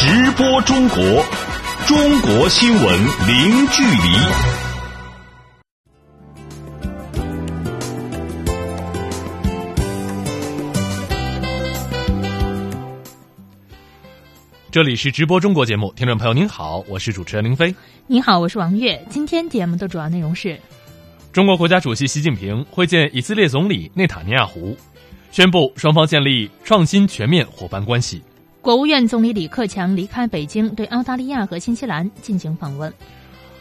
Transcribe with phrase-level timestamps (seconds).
[0.00, 0.96] 直播中国，
[1.88, 2.82] 中国新闻
[3.26, 3.98] 零距离。
[14.70, 17.74] 这里是直播中国节目，听众朋友您好，我是主持人林飞。
[18.06, 19.04] 你好，我是王悦。
[19.10, 20.60] 今天节目的主要内容是：
[21.32, 24.76] 中国国家主席习近平会见以色列总理内塔尼亚胡，
[25.32, 28.22] 宣布双方建立创新全面伙伴关系。
[28.68, 32.92] 国务院总理李克强离开北京，对澳大利亚和新西兰进行访问。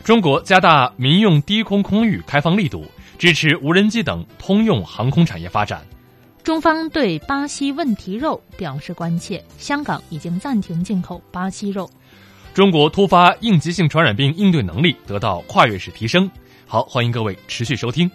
[0.03, 2.83] 中国加大民用低空空域开放力度，
[3.17, 5.81] 支持无人机等通用航空产业发展。
[6.43, 11.89] 中方对巴西问题肉表示关切，香港已经暂停进口巴西肉。
[12.53, 16.29] 中国突发应急性传染病应对能力得到跨越式提升。
[16.65, 18.11] 好，欢迎各位持续收听。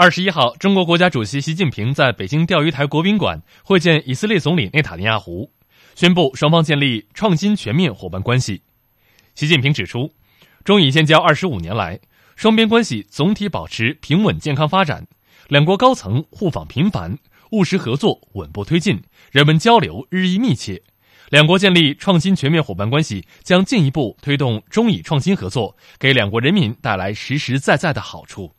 [0.00, 5.50] 二十一号，中国国家主席习近平在北京钓鱼台国宾馆会见以色列总理内塔尼亚胡，
[5.96, 8.62] 宣布双方建立创新全面伙伴关系。
[9.34, 10.12] 习近平指出，
[10.62, 11.98] 中以建交二十五年来，
[12.36, 15.08] 双边关系总体保持平稳健康发展，
[15.48, 17.18] 两国高层互访频繁，
[17.50, 20.80] 务实合作稳步推进，人文交流日益密切。
[21.30, 28.54] 两国建立创新全面伙伴关系，将进一步推动中以创新合作，给两国人民带来实实在在的好处。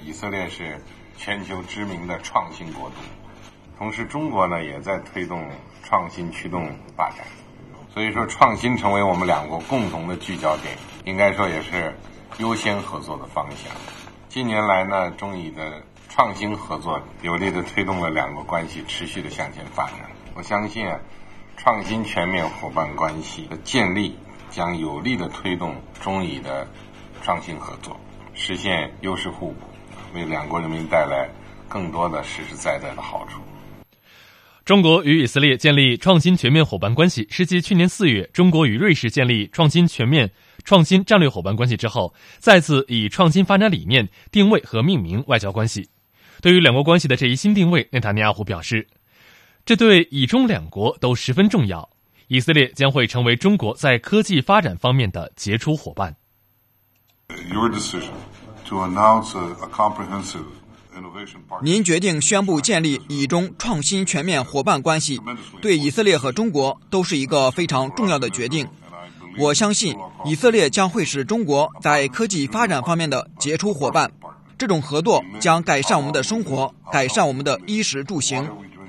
[0.00, 0.80] 以色列是
[1.16, 2.96] 全球知名的创新国度，
[3.78, 5.46] 同时中国呢也在推动
[5.82, 7.18] 创新驱动发展，
[7.92, 11.94] 所以说创新成为我们两国共同的聚焦点，应该说也是
[12.38, 13.72] 优先合作的方向。
[14.28, 20.10] 近年来呢，中以的创新合作有力的推动了两国关系持续的向前发展。
[20.34, 20.98] 我相信啊，
[21.56, 24.18] 创新全面伙伴关系的建立
[24.50, 26.66] 将有力的推动中以的
[27.22, 28.00] 创新合作，
[28.34, 29.71] 实现优势互补。
[30.14, 31.28] 为两国人民带来
[31.68, 33.40] 更多的实实在在的好处。
[34.64, 40.30] 中国与以色列建立创新全面伙伴关系，是继去年四月中国与瑞士建立创新全面
[40.64, 45.88] 创新战略伙伴关系之后，再次以创新发展理念定位和命名外交关系。
[46.40, 48.86] 对于两国关系的这一新定位，内塔尼亚胡表示，
[49.64, 51.90] 这对以中两国都十分重要。
[52.28, 56.16] 以色列将会成为中国在科技发展方面的杰出伙伴。
[57.52, 58.12] Your decision.
[61.62, 65.20] 您决定宣布建立以中创新全面伙伴关系，
[65.60, 68.66] 对以色列和中国都是一个非常重要的决定。
[69.38, 74.12] 我相信以色列将会是中国在科技发展方面的杰出伙伴。
[74.58, 78.46] 这种合作将改善我们的生活，改善我们的衣食住行。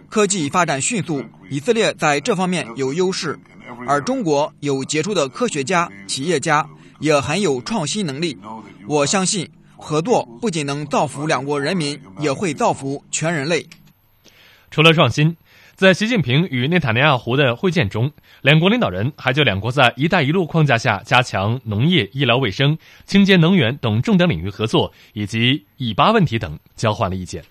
[0.09, 3.39] 科技发展迅速，以色列在这方面有优势，
[3.87, 6.69] 而中国有杰出的科学家、企业家，
[6.99, 8.37] 也很有创新能力。
[8.87, 9.49] 我相信。
[9.83, 13.67] 合作不仅能造福两国人民，也会造福全人类。
[14.71, 15.35] 除了创新，
[15.75, 27.43] 在习近平与内塔尼亚胡的会见中，两国领导人还就两国在“一带一路”框架下加强农业、医疗卫生、清洁能源等重点领域合作，以及以巴问题等交换了意见。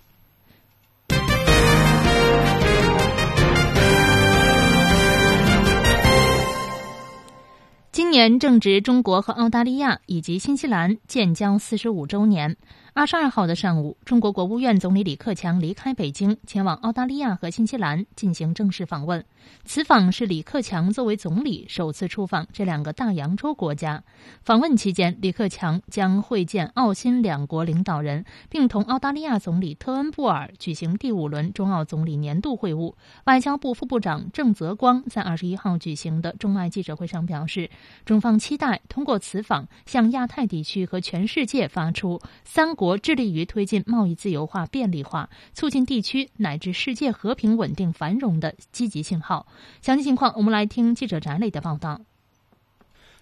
[7.92, 12.56] 今年正值中国和澳大利亚以及新西兰建交四十五周年。
[12.94, 19.24] 二十二号的上午，中国国务院总理李克强离开北京，前往澳大利亚和新西兰进行正式访问。
[19.64, 24.04] 此访是李克强作为总理首次出访这两个大洋洲国家。
[24.42, 32.92] 访问期间，李克强将会见澳新两国领导人，并同澳大利亚总理特恩布尔举行第五轮中澳总理年度会晤。
[33.24, 37.70] 外交部副部长郑泽光在二十一号举行的中外记者会上表示，
[38.04, 42.76] 中方期待通过此访向亚太地区和全世界发出三。
[42.82, 49.46] 国致力于推进贸易自由化便利化，促进地区乃至世界和平稳定繁荣的积极信号。
[49.80, 52.00] 详细情况，我们来听记者翟磊的报道。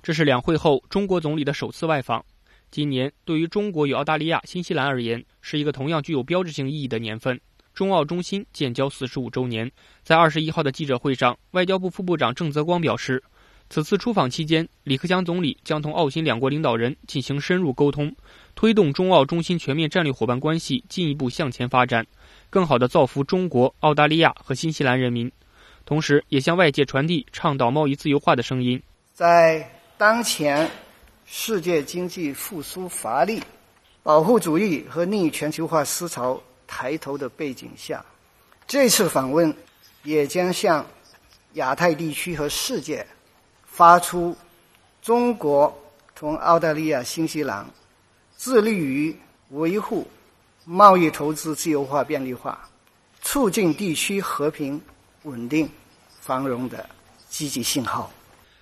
[0.02, 2.24] 这是两会后中国总理的首次外访。
[2.70, 7.38] 今年对于中国与澳大利亚、新西兰而言，是一个同样具有标志性意义的年份——
[7.74, 9.70] 中澳中心建交四十五周年。
[10.02, 13.22] 在二十一号的记者会上，外交部副部长郑泽光表示，
[13.68, 18.10] 此次出访期间，李克强总理将同澳新两国领导人进行深入沟通。
[18.60, 22.06] 推动中澳中心全面战略伙伴关系进一步向前发展，
[22.50, 25.32] 更好地造福中国、澳大利亚和新西兰人民，
[25.86, 28.82] 同时也向外界传递倡导贸易自由化的声音。
[29.14, 29.66] 在
[29.96, 30.70] 当前
[31.24, 33.42] 世界经济复苏乏力、
[34.02, 38.04] 保护主义和逆全球化思潮抬头的背景下，
[38.66, 39.56] 这次访问
[40.02, 40.84] 也将向
[41.54, 43.06] 亚太地区和世界
[43.64, 44.36] 发出
[45.00, 45.74] 中国
[46.14, 47.66] 同澳大利亚、新西兰
[48.42, 49.14] 致力于
[49.50, 50.08] 维护
[50.64, 52.66] 贸易投资自由化便利化、
[53.20, 54.80] 促进地区和平
[55.24, 55.68] 稳定
[56.08, 56.88] 繁荣的
[57.28, 58.10] 积极信号。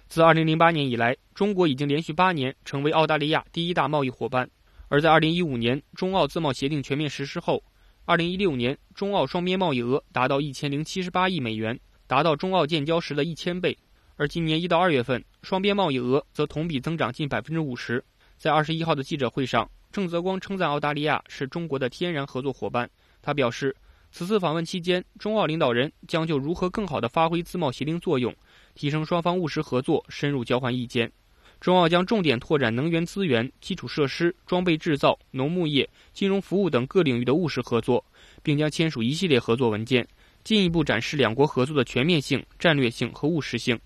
[0.08, 4.50] 自2008年以来，中国已经连续八年成为澳大利亚第一大贸易伙伴。
[4.88, 7.62] 而在2015年中澳自贸协定全面实施后
[8.06, 11.78] ，2016年中澳双边贸易额达到1078亿美元，
[12.08, 13.78] 达到中澳建交时的一千倍。
[14.16, 18.04] 而今年一到二月份，双边贸易额则同比增长近百分之五十。
[18.38, 22.88] 在二十一号的记者会上，郑泽光称赞澳大利亚是中国的天然合作伙伴。
[23.20, 23.74] 他表示，
[24.12, 28.32] 此次访问期间，中澳领导人将就如何更好地发挥自贸协定作用。
[28.74, 31.10] 提升双方务实合作，深入交换意见。
[31.58, 38.04] 中澳将重点拓展能源资源、基础设施、装备制造、农牧业、金融服务等各领域的务实合作，
[38.44, 40.06] 并将签署一系列合作文件，
[40.44, 43.76] 进一步展示两国合作的全面性、战略性和务实性。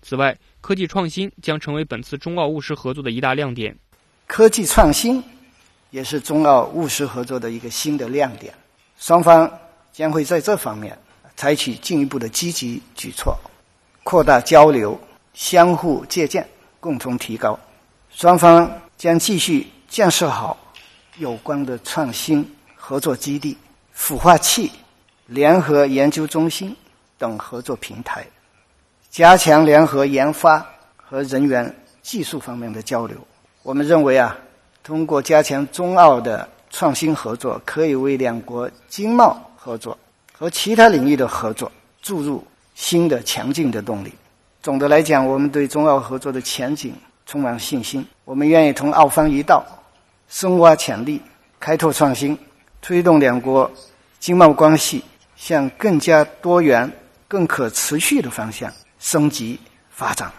[0.00, 3.76] 此外，科技创新将成为本次中澳务实合作的一大亮点。
[4.28, 5.24] 科技创新
[5.90, 8.54] 也是中澳务实合作的一个新的亮点，
[8.98, 9.50] 双方
[9.90, 10.96] 将会在这方面
[11.34, 13.36] 采取进一步的积极举措。
[14.04, 15.00] 扩大交流，
[15.32, 16.46] 相互借鉴，
[16.78, 17.58] 共同提高。
[18.10, 20.56] 双方将继续建设好
[21.16, 23.56] 有关的创新合作基地、
[23.96, 24.70] 孵化器、
[25.26, 26.76] 联合研究中心
[27.16, 28.26] 等合作平台，
[29.10, 30.64] 加强联合研发
[30.96, 33.16] 和人员、技术方面的交流。
[33.62, 34.36] 我们认为啊，
[34.82, 39.96] 通过加强中澳的创新合作，可以为两国经贸合作
[40.32, 41.70] 和其他领域的合作
[42.02, 42.44] 注入。
[42.80, 44.14] 新的强劲的动力。
[44.62, 46.94] 总的来讲，我们对中澳合作的前景
[47.26, 48.06] 充满信心。
[48.24, 49.66] 我们愿意同澳方一道，
[50.28, 51.20] 深挖潜力，
[51.58, 52.38] 开拓创新，
[52.80, 53.68] 推动两国
[54.20, 55.02] 经贸关系
[55.34, 56.88] 向更加多元、
[57.26, 59.58] 更可持续的方向升级
[59.90, 60.30] 发展，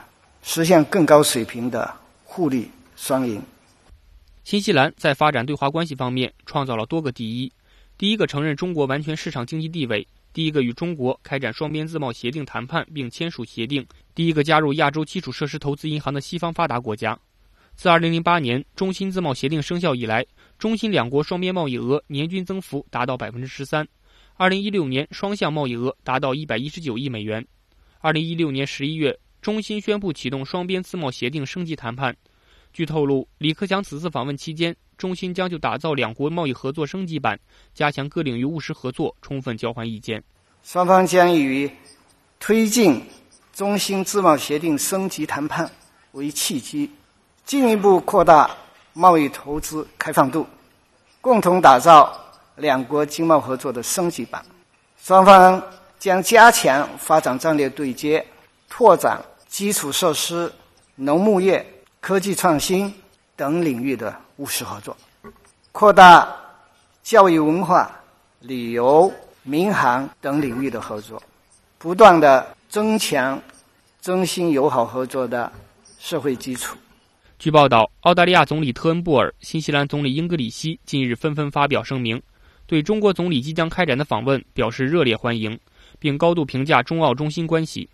[0.41, 1.93] 实现更高水平的
[2.23, 3.41] 互利双赢。
[4.43, 7.51] 新西兰在发展对华关系方面创造了多个第一：
[7.97, 10.05] 第一个承认中国完全市场经济地位。
[10.33, 17.17] 第一个与中国开展双边自贸协定谈判并签署协定，第一个加入亚洲基础设施投资银行的西方发达国家。
[17.73, 20.25] 自2008年中新自贸协定生效以来，
[20.57, 23.87] 中新两国双边贸易额年均增幅达到百分之十三。
[24.37, 27.45] 2016年双向贸易额达到119亿美元。
[28.01, 32.15] 2016年11月，中新宣布启动双边自贸协定升级谈判。
[32.71, 34.75] 据透露，李克强此次访问期间。
[34.97, 37.39] 中心将就打造两国贸易合作升级版，
[37.73, 40.21] 加强各领域务实合作，充分交换意见。
[40.61, 41.71] 双方将以
[42.37, 43.01] 推进
[43.53, 45.71] 中新自贸协定升级谈判
[46.11, 46.91] 为契机，
[47.45, 48.51] 进一步扩大
[48.91, 50.45] 贸易投资开放度，
[51.21, 52.13] 共同打造
[52.57, 54.43] 两国经贸合作的升级版。
[55.01, 55.63] 双方
[55.97, 58.25] 将加强发展战略对接，
[58.67, 60.51] 拓展基础设施、
[60.95, 61.65] 农牧业、
[61.99, 62.93] 科技创新
[63.35, 64.15] 等领域的。
[64.39, 64.95] 务实合作，
[65.73, 66.25] 扩大
[67.03, 67.93] 教育、文化、
[68.39, 69.11] 旅游、
[69.43, 71.21] 民航等领域的合作，
[71.77, 73.37] 不断的增强
[74.01, 75.51] 中新友好合作的
[75.97, 76.77] 社会基础。
[77.37, 82.21] 据报道，澳大利亚总理特恩布尔、新西兰总理英格里希近日纷纷发表声明，
[82.65, 85.59] 对中国总理即将开展的访问表示热烈欢迎，
[85.99, 87.89] 并高度评价中澳中新关系。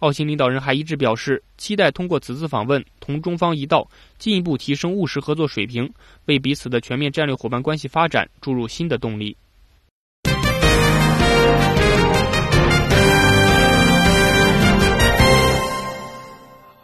[0.00, 5.90] 澳新领导人还一致表示，期待通过此次访问同中方一道，进一步提升务实合作水平，
[6.26, 9.36] 为彼此的全面战略伙伴关系发展注入新的动力。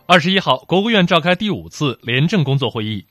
[0.07, 3.05] 二十一号，国务院召开第五次廉政工作会议，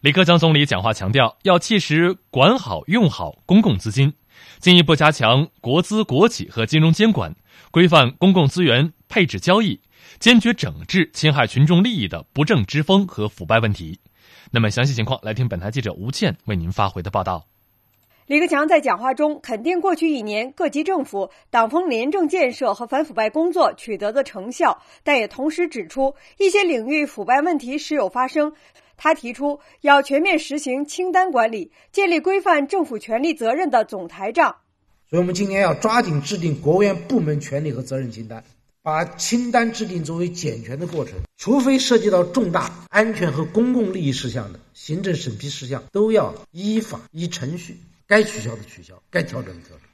[0.00, 4.12] 李克强总理讲话强调，要切实管好用好公共资金，
[4.58, 7.34] 进一步加强国资国企和金融监管，
[7.70, 8.92] 规范公共资源。
[9.08, 9.80] 配置交易，
[10.18, 14.00] 坚决整治侵害群众利益的不正之风和腐败问题。
[14.50, 17.46] 那么，详细情况来听本台记者吴倩为您发回的报道。
[18.26, 28.52] 李克强在讲话中肯定过去一年各级政府党风廉政建设和反腐败工作取得的成效，但也同时指出一些领域腐败问题时有发生。
[28.96, 34.56] 他提出要全面实行清单管理，建立规范政府权力责任的总台账。
[35.08, 38.42] 所以，我们今年要抓紧制定国务院部门权力和责任清单。
[38.82, 49.85] 把清单制定作为检权的过程，除非涉及到重大安全和公共利益事项的行政审批事项，都要依法依程序，该取消的取消，该调整的调整。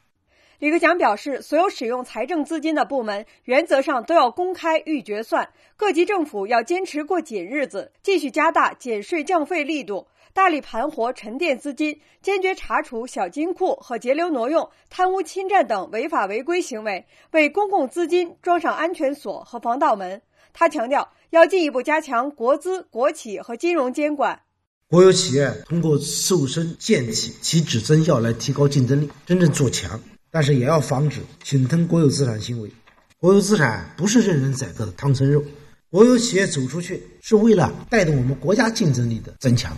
[0.63, 10.07] 李克强表示，所有使用财政资金的部门，原则上都要公开预决算，各级政府要坚持过紧日子，继续加大减税降费力度。
[10.33, 20.23] 大力盘活沉淀资金，坚决查处小金库和节流挪用、贪污侵占等违法违规行为，为公共资金装上安全锁和防盗门。
[20.53, 24.43] 他强调，要进一步加强国资、国企和金融监管。
[24.87, 30.01] 国有企业通过瘦身健体、提质增效来提高竞争力，真正做强。
[30.33, 32.73] 但是也要防止侵吞国有资产行为。
[33.19, 35.45] 国有资产不是任人宰割的唐僧肉。
[35.91, 39.77] 国有企业走出去是为了带动我们国家竞争力的增强，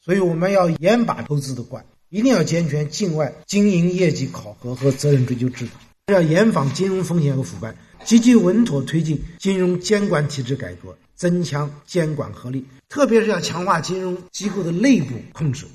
[0.00, 5.72] 所以我们要严把投资的关，一定要健全境外经营业绩考核和责任追究制度，
[6.12, 15.66] 要严防金融风险和腐败，积极稳妥推进金融监管体制改革，增强监管合力，特别是要强化金融机构的内部控制。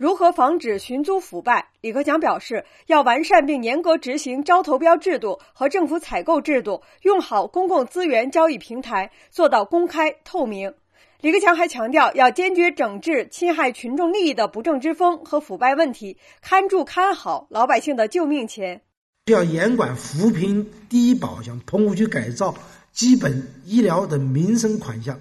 [0.00, 1.68] 如何防止寻租腐败？
[1.82, 10.72] 李克强表示，要完善并严格执行招投标制度和政府采购制度，用好公共资源交易平台，做到公开透明。
[11.20, 18.80] 李克强还强调，要坚决整治侵害群众利益的不正之风和腐败问题，看住看好老百姓的救命钱。
[19.26, 22.54] 要严管扶贫、低保像棚户区改造、
[22.90, 25.20] 基本医疗等民生款项，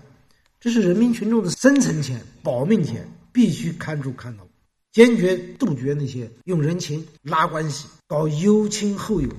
[0.57, 4.49] 这是人民群众的生存钱、保命钱，必须看住看牢。
[4.91, 9.29] 坚决杜绝那些用人情拉关系、搞优亲厚友，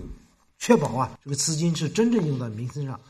[0.59, 3.01] 确保啊这个资金是真正用到民生上。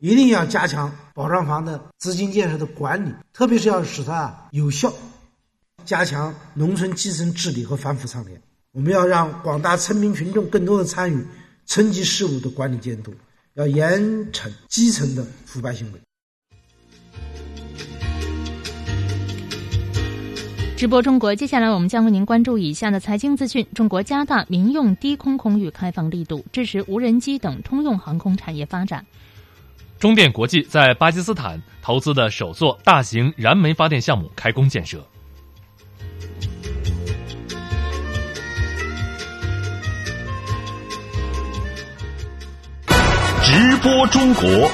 [0.00, 4.94] 一定要加强保障房的资金建设的管理，特别是要使它有效。
[5.84, 8.40] 加强农村基层治理和反腐倡廉，
[8.70, 11.26] 我们要让广大村民群众更多的参与
[11.66, 13.12] 村级事务的管理监督，
[13.54, 14.00] 要严
[14.30, 16.00] 惩基层的腐败行为。
[20.78, 29.04] 直播中国，接下来我们将为您关注以下的财经资讯：中国加大民用低空空域开放力度，支持无人机等通用航空产业发展。
[29.98, 35.04] 中电国际在巴基斯坦投资的首座大型燃煤发电项目开工建设。
[43.42, 44.70] 直播中国，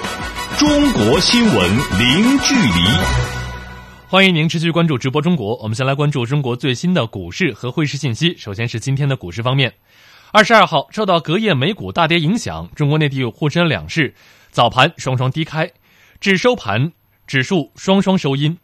[0.58, 3.33] 中国新闻零距离。
[4.14, 5.56] 欢迎您持续关注直播中国。
[5.56, 8.32] 我们先来关注中国最新的股市和汇市信息。
[8.36, 9.74] 首先是今天的股市方面，
[10.30, 14.14] 二十二号受到隔夜美股大跌影响，中国内地沪深两市
[14.52, 15.68] 早盘双双低开，
[16.20, 16.92] 至收盘
[17.26, 18.56] 指数双双收阴。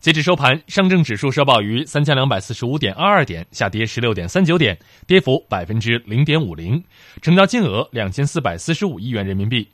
[0.00, 6.82] 截至收盘，上证指数收报于三千两百四十五点二二点，下跌十六点三九点，跌幅百分之零点五零，
[7.20, 9.68] 成交金额两千四百四十五亿元人民币。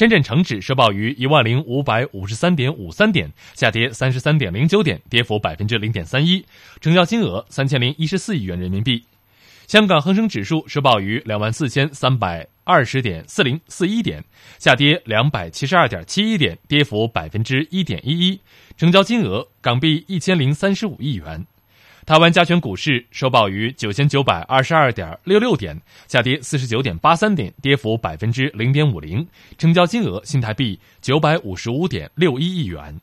[0.00, 6.42] 深圳成指收报于一万零五百五十三点五三点，下跌三十三点零九点，跌幅百分之零点三一，
[6.80, 9.04] 成交金额三千零一十四亿元人民币。
[9.66, 14.24] 香港恒生指数收报于两万四千三百二十点四零四一点，
[14.58, 18.40] 下跌两百七十二点七一点，跌幅百分之一点一一，
[18.78, 21.44] 成交金额港币一千零三十五亿元。
[22.10, 29.24] 台湾加权股市收报于九千九百二十二点六六点，下跌四十九点八三点，跌幅百分之零点五零，
[29.58, 33.00] 成交金额新台币九百五十五点六一亿元。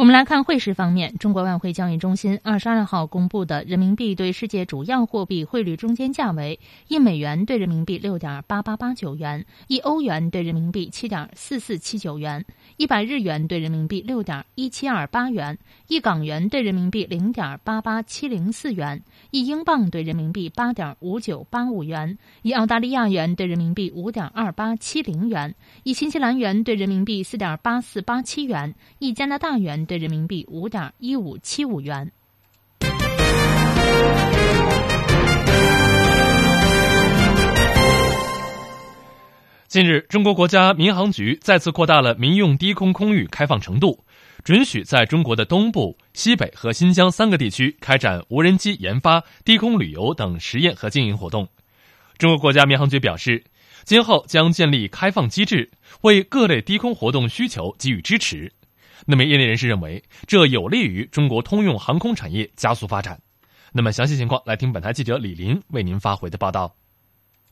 [0.00, 12.42] 我们来看汇市方面，中国外汇交易中心二十二号公布的人民币对世界主要货币汇率中间价为：一美元对人民币六点八八八九元，一欧元对人民币七点四四七九元，
[12.78, 29.86] 一百日元对人民币六点一七二八元，一港元对人民币零点八八七零四元，一英镑对人民币八点五九八五元，一澳大利亚元对人民币五点二八七零元，一新西兰元对人民币四点八四八七元，一加拿大元。
[29.90, 32.12] 对人民币五点一五七五元。
[39.66, 44.04] 近日，中国国家民航局再次扩大了民用低空空域开放程度，
[44.44, 51.48] 准许在中国的东部、西北和新疆三个地区开展无人机研发、低空旅游等实验和经营活动。
[52.16, 53.42] 中国国家民航局表示，
[53.82, 58.52] 今后将建立开放机制，为各类低空活动需求给予支持。
[59.10, 63.20] 那么，业内人士认为，这有利于中国通用航空产业加速发展。
[63.72, 66.76] 那么，详细情况来听本台记者李林为您发回的报道。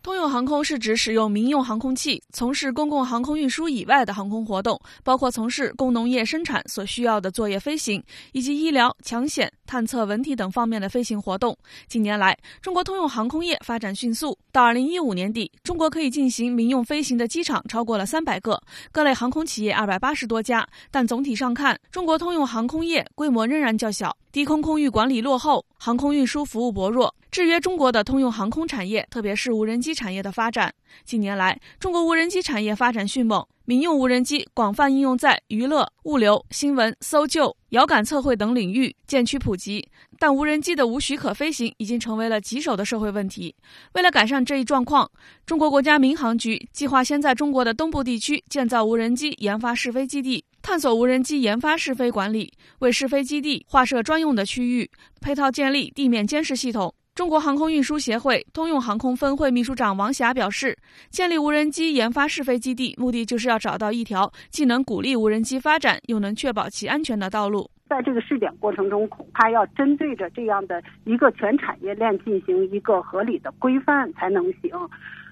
[0.01, 8.01] 通用航空是指使用民用航空器从事公共航空运输以外的航空活动，包括从事工农业生产所需要的作业飞行，
[8.31, 11.55] 以及医疗、抢险、探测文体等方面的飞行活动。
[11.87, 18.59] 近年来，中国通用航空业发展迅速，到二零一五年底，中国可以进行民用飞行的机场超过了三百个，
[18.91, 20.67] 各类航空企业二百八十多家。
[20.91, 24.17] 但总体上看，中国通用航空业规模仍然较小。
[24.33, 30.73] 低空空域管理落后，航空运输服务薄弱，制约中国的通用航空产业，特别是无人机产业的发展。
[31.05, 39.89] 近年来，中国无人机产业发展迅猛，民用无人机广泛应用在娱乐、物流、新闻、搜救、遥感测绘等领域，渐趋普及。
[40.19, 43.55] 但无人机的无许可飞行已经成为了棘手的社会问题。
[43.93, 45.09] 为了改善这一状况，
[45.47, 54.91] 中国国家民航局计划先在中国的东部地区建造无人机研发试飞基地，探索无人机研发试飞管理，为试飞基地划设专用的区域，
[55.21, 56.93] 配套建立地面监视系统。
[57.19, 60.79] 中国航空运输协会通用航空分会秘书长王霞表示，
[61.11, 67.69] 建立无人机研发试飞基地，目的就是要找到一条既能鼓励无人机发展，又能确保其安全的道路。
[67.89, 74.71] 在这个试点过程中，恐怕要针对着这样的一个全产业链进行一个合理的规范才能行。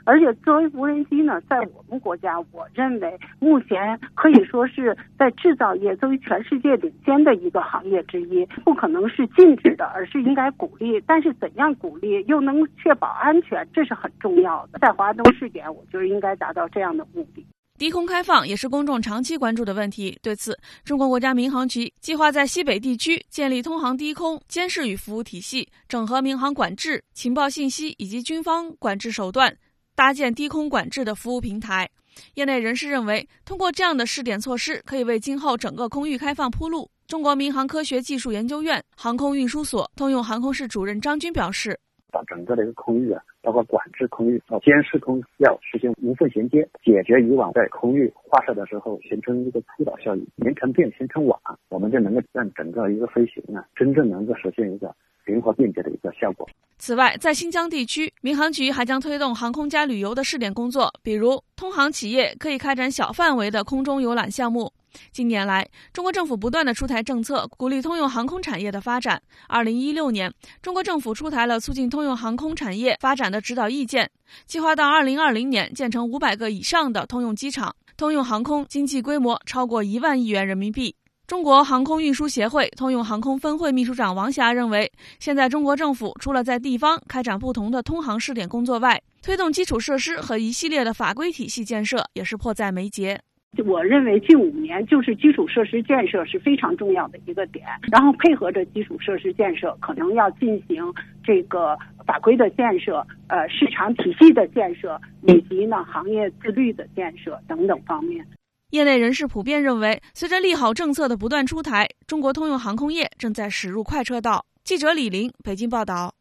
[0.06, 8.46] 而且，作为无人机呢，在我们国家，我认为目前可以说是在制造业作为全世界领先的一个行业之一。
[8.64, 11.02] 不可能是禁止的，而是应该鼓励。
[11.08, 14.78] 但是，怎样鼓励又能确保安全，这是很重要的。
[14.78, 17.44] 在华东试点，我觉得应该达到这样的目的。
[17.76, 20.16] 低空开放也是公众长期关注的问题。
[20.22, 29.54] 对此，中国国家民航局计划在西北地区建立通航低空监视与服务体系，整合民航管制、情报信息以及军方管制手段。
[29.96, 31.88] 搭建低空管制的服务平台，
[32.34, 36.90] 业内人士认为，通过这样的试点措施，可以为今后整个空域开放铺路。
[37.06, 41.80] 中国民航科学技术研究院航空运输所通用航空室主任张军表示
[42.12, 54.94] ：“把整个的一个空域啊，包括管制空域、到监视空，要实现无缝衔接，解决以往在空域划设的时候形成一个扑倒效应，连成片形成网，我们就能够让整个一个飞行啊，真正能够实现一个。”
[55.26, 56.48] 灵活便捷的一个效果。
[56.78, 64.72] 此外，在新疆地区，民航局还将推动航空加旅游的试点工作，比如通航企业可以开展小范围的空中游览项目。
[65.12, 69.20] 近年来，中国政府不断的出台政策，鼓励通用航空产业的发展。
[69.48, 74.10] 二零一六年，中国政府出台了促进通用航空产业发展的指导意见，
[74.46, 80.94] 计划到二零二零年建成五百个以上的通用机场，通用航空经济规模超过一万亿元人民币。
[81.26, 93.20] 中国航空运输协会通用航空分会秘书长王霞认为，现在中国政府除了在地方开展不同的通航试点工作外，推动基础设施和一系列的法规体系建设也是迫在眉睫。
[93.64, 100.84] 我认为近五年就是基础设施建设是非常重要的一个点，然后配合着基础设施建设，可能要进行
[101.24, 108.24] 这个法规的建设、呃市场体系的建设，以及呢行业自律的建设等等方面。
[108.70, 114.44] 业内人士普遍认为，随着利好政策的不断出台，中国通用航空业正在驶入快车道。
[114.64, 116.12] 记者李林，北京报道。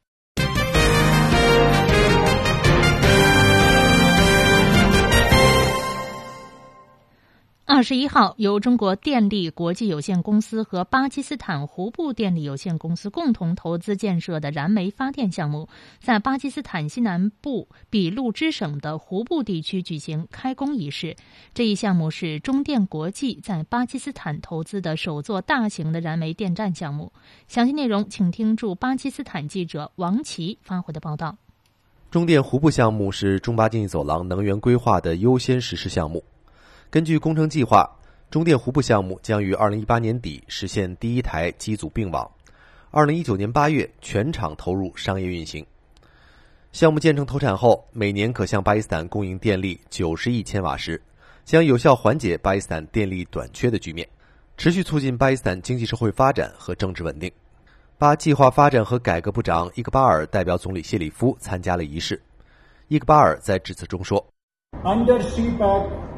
[7.68, 15.68] 二十一号，由中国电力国际有限公司和巴基斯坦湖布电力有限公司共同投资建设的燃煤发电项目，
[16.00, 21.16] 在巴基斯坦西南部俾路支省的湖布地区举行开工仪式。
[21.56, 27.12] 这一项目是中电国际在巴基斯坦投资的首座大型的燃煤电站项目。
[27.48, 31.36] 详细内容，请听驻巴基斯坦记者王琦发回的报道。
[32.12, 36.24] 中电湖布项目是中巴经济走廊能源规划的优先实施项目。
[36.96, 37.86] 根据工程计划，
[38.32, 42.26] 中电湖布项目将于二零一八年底实现第一台机组并网，
[42.90, 45.66] 二零一九年八月全场投入商业运行。
[46.72, 51.02] 项目建成投产后，每年可向巴基斯坦供应电力九十亿千瓦时，
[51.44, 54.08] 将有效缓解巴基斯坦电力短缺的局面，
[54.56, 57.30] 持续促进巴基斯坦经济社会发展和政治稳定。
[57.98, 62.22] 巴计划发展和改革部长伊克巴尔代表总理谢里夫参加了仪式。
[62.88, 64.26] 伊克巴尔在致辞中说
[64.86, 66.15] ：“Under CPEC。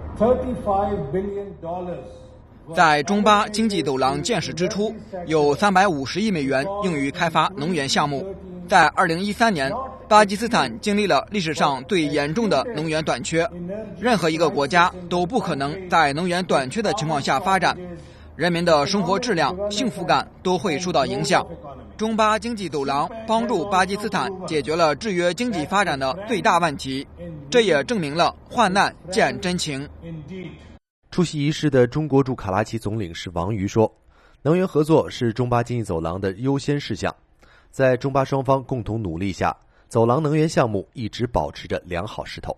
[2.75, 4.91] 在中巴经济走廊建设之初，
[5.27, 8.25] 有三百五十亿美元用于开发能源项目。
[8.67, 9.71] 在二零一三年，
[10.09, 13.47] 巴基斯坦经历了历史上最严重的能源短缺。
[13.99, 17.77] 任何一个国家都不可能在能源短缺的情况下发展，
[18.37, 21.43] 人民的生活质量、幸福感都会受到影响。
[21.97, 27.05] 中巴经济走廊帮助巴基斯坦解决了制约经济发展的最大问题，
[27.49, 29.89] 这也证明了患难见真情。
[31.09, 33.91] 出席仪式的中国驻卡拉奇总领事王瑜说
[34.43, 37.15] ：“能源合作是中巴经济走廊的优先事项，
[37.71, 39.57] 在中巴双方共同努力下，
[39.89, 42.55] 走廊能源项目一直保持着良好势头。”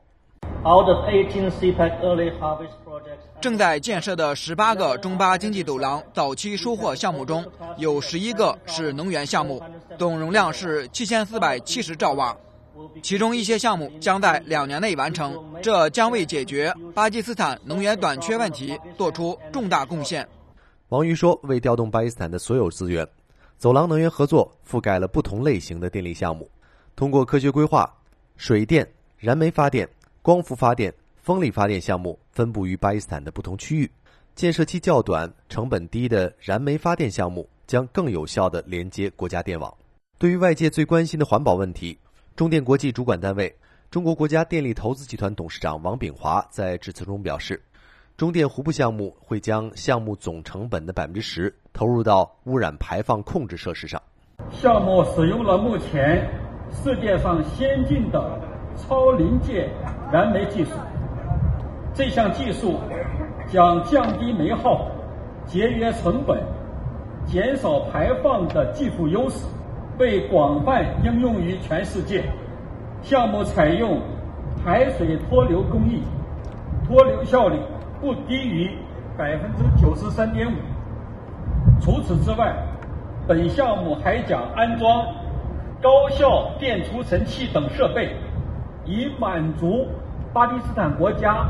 [3.41, 7.45] 正在建设的十八个中巴经济走廊早期收获项目中，
[7.77, 9.63] 有十一个是能源项目，
[9.97, 12.35] 总容量是七千四百七十兆瓦。
[13.01, 20.27] 其中一些项目将在两年内完成，这将为解决巴基斯坦能源短缺问题做出重大贡献。
[20.89, 23.07] 王瑜说：“为调动巴基斯坦的所有资源，
[23.57, 26.49] 走廊能源合作覆盖了不同类型的电力项目，
[26.95, 27.89] 通过科学规划，
[28.35, 29.87] 水电、燃煤发电、
[30.21, 30.93] 光伏发电、
[31.29, 33.91] 风力发电项目分布于巴基斯坦的不同区域，
[34.33, 39.71] 建设期较短、成本低的燃煤发电项目将更有效地连接国家电网。
[40.17, 41.95] 对于外界最关心的环保问题，
[42.35, 43.55] 中电国际主管单位
[43.91, 47.61] 中国国家电力投资集团董事长王炳华在致辞中表示，
[48.17, 54.01] 中电湖部项目会将项目总成本的百分之十投入到污染排放控制设施上。
[54.49, 56.27] 项目使用了目前
[56.71, 58.41] 世界上先进的
[58.75, 59.69] 超临界
[60.11, 60.71] 燃煤技术，
[61.93, 62.75] 这项技术
[63.47, 64.87] 将降低煤耗、
[65.45, 66.41] 节约成本、
[67.25, 69.45] 减少排放的技术优势，
[69.97, 72.23] 被广泛应用于全世界。
[73.01, 73.99] 项目采用
[74.63, 76.01] 排水脱硫工艺，
[76.85, 77.57] 脱硫效率
[77.99, 78.69] 不低于
[79.17, 80.55] 百分之九十三点五。
[81.81, 82.55] 除此之外，
[83.27, 85.05] 本项目还将安装
[85.81, 88.15] 高效电除尘器等设备，
[88.85, 89.87] 以满足
[90.33, 91.45] 巴基斯坦国家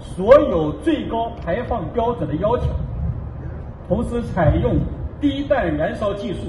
[0.00, 2.64] 所有最高排放标准的要求。
[3.88, 4.78] 同时，采用
[5.20, 6.46] 低氮燃烧技术，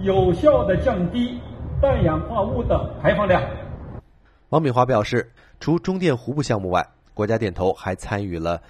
[0.00, 1.38] 有效的降低
[1.80, 3.42] 氮氧化物的排放量。
[4.48, 8.60] 王敏华表示，除中电湖部项目外，国家电投还参与了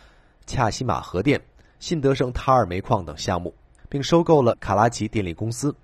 [0.46, 1.40] 恰西马核电、
[1.78, 3.54] 信德省塔尔煤矿等项目。
[3.90, 5.74] 并收购了卡拉奇电力公司，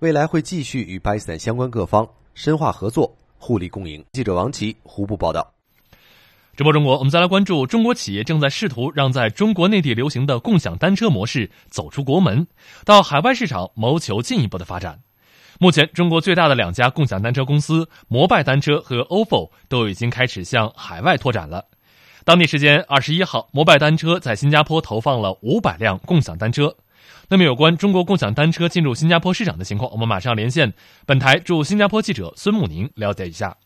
[0.00, 4.04] 未来会继续与巴基斯坦相关各方深化合作，互利共赢。
[4.10, 5.61] 记者王琦湖北报道。
[6.54, 12.46] 直播中国，我们再来关注中国企业正在试图让在中国内地流行的共享单车模式走出国门，
[12.84, 15.00] 到海外市场谋求进一步的发展。
[15.58, 21.64] 目前，中国最大的两家共享单车公司摩拜单车和 ofo 都已经开始向海外拓展了。
[22.26, 26.76] 当地时间二十一号，摩拜单车在新加坡投放了五百辆共享单车。
[27.30, 30.74] 那么，有关中国共享单车进入新加坡市场的情况，我们马上连线
[31.06, 33.56] 本台驻新加坡记者孙慕宁了解一下。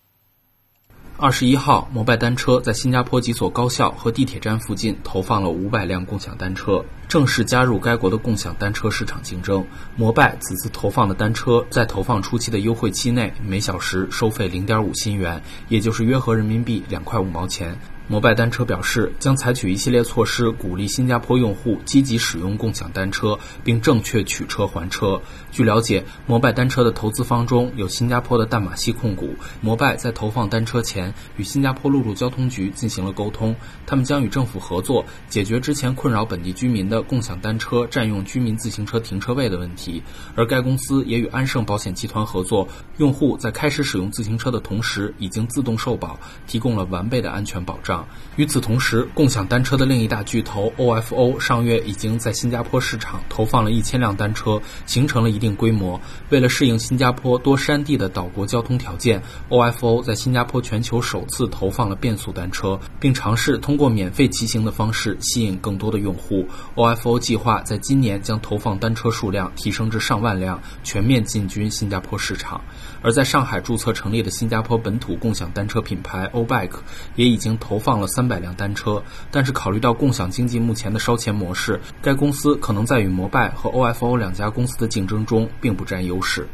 [1.19, 9.65] 二十一号，摩拜单车在新加坡几所高校和地铁站附近投放了五百辆共享单车，正式加入该国的共享单车市场竞争。
[9.97, 17.75] 摩拜此次投放的单车在投放初期的优惠期内，每小时收费零点五新元，也就是约合人民币两块五毛钱。
[18.09, 25.21] 摩拜单车表示，将采取一系列措施，鼓励新加坡用户积极使用共享单车，并正确取车还车。
[25.57, 29.35] 据了解，摩拜单车的投资方中有新加坡的淡马锡控股。
[29.63, 40.03] 摩拜在投放单车前，与新加坡陆路交通局进行了沟通，他们将与政府合作，解决之前困扰本地居民的共享单车占用居民自行车停车位的问题。
[40.35, 48.07] 而该公司也与安盛保险集团合作，用户在开始使用自行车的同时，已经自动受保，提供了完备的安全保障。
[48.37, 56.01] 与此同时，共享单车的另一大巨头 OFO 上月已经在新加坡市场投放了一千辆单车，形成了一定规模。
[56.31, 66.47] 为了适应新加坡多山地的岛国交通条件，OFO 在新加坡全球首次投放了变速单车，并尝试通过免费骑行的方式吸引更多的用户。
[66.75, 72.61] OFO 计划在今年将投放单车数量提升至上万辆，全面进军新加坡市场。
[73.07, 76.81] 而在上海注册成立的新加坡本土共享单车品牌 OBike
[77.15, 86.49] 也已经投放了三百辆单车，但是考虑到共享经济目前的烧钱模式，该公司可能在与摩拜和 OFO 两家公司的竞争中并不占优势。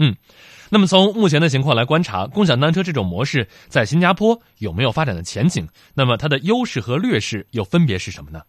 [0.00, 0.16] 嗯，
[0.68, 5.68] 那么从目前的情况来观察，共享单车这种模式在新加坡有没有发展的前景？
[5.94, 8.40] 那么它的优势和劣势又分别是什么呢？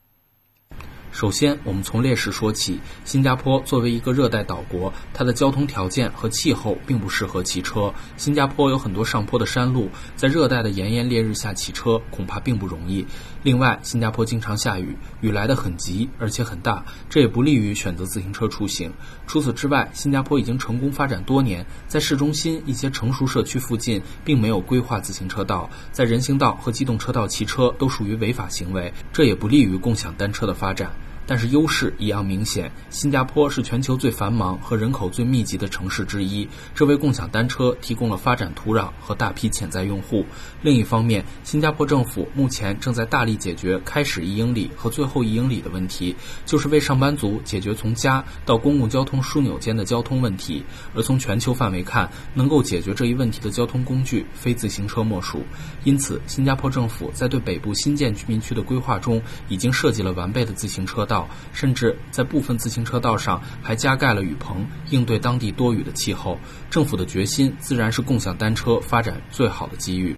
[1.16, 2.78] 首先，我们从劣势说起。
[3.06, 7.94] 新加坡作为一个热带岛国，它的交通条件和气候并不适合骑车。
[8.18, 13.08] 新加坡有很多上坡的山路，在热带的炎炎烈日下骑车恐怕并不容易。
[13.44, 18.92] 另外，新加坡经常下雨，雨来得很急，而且很大，这也不利于选择自行车出行。
[19.26, 30.92] 除此之外，新加坡已经成功发展多年，在市中心一些成熟社区附近，并没有规划自行车道，在人行道和机动车道骑车都属于违法行为，这也不利于共享单车的发展。
[31.28, 40.26] 但是优势一样明显，新加坡是全球最繁忙和人口最密集的城市之一，这为共享单车提供了发展土壤和大批潜在用户。
[40.62, 50.64] 另一方面，新加坡政府目前正在大力解决开始一英里和最后一英里的问题，就是为上班族解决从家到公共交通枢纽间的交通问题。
[50.94, 55.44] 而从全球范围看，能够解决这一问题的交通工具非自行车莫属。
[55.84, 61.15] 因此，新加坡政府在对北部新建居民区的规划中，已经设计了完备的自行车道。
[61.54, 66.40] 甚至在部分自行车道上还加盖了雨棚，应对当地多雨的气候。
[66.70, 70.16] 政府的决心自然是共享单车发展最好的机遇。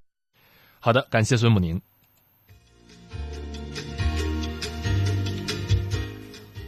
[0.79, 1.81] 好的，感谢孙母宁。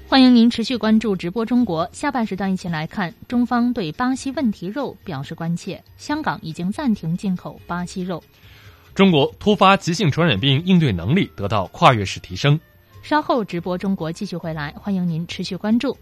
[0.07, 5.83] 欢迎您持续关注直播中国下半时段，一起来看中方对巴西问题肉表示关切。
[5.97, 8.23] 香港已经暂停进口巴西肉。
[8.95, 12.59] 中国突发急性传染病应对能力得到跨越式提升。
[13.01, 15.97] 稍后直播中国继续回来，欢迎您持续关注。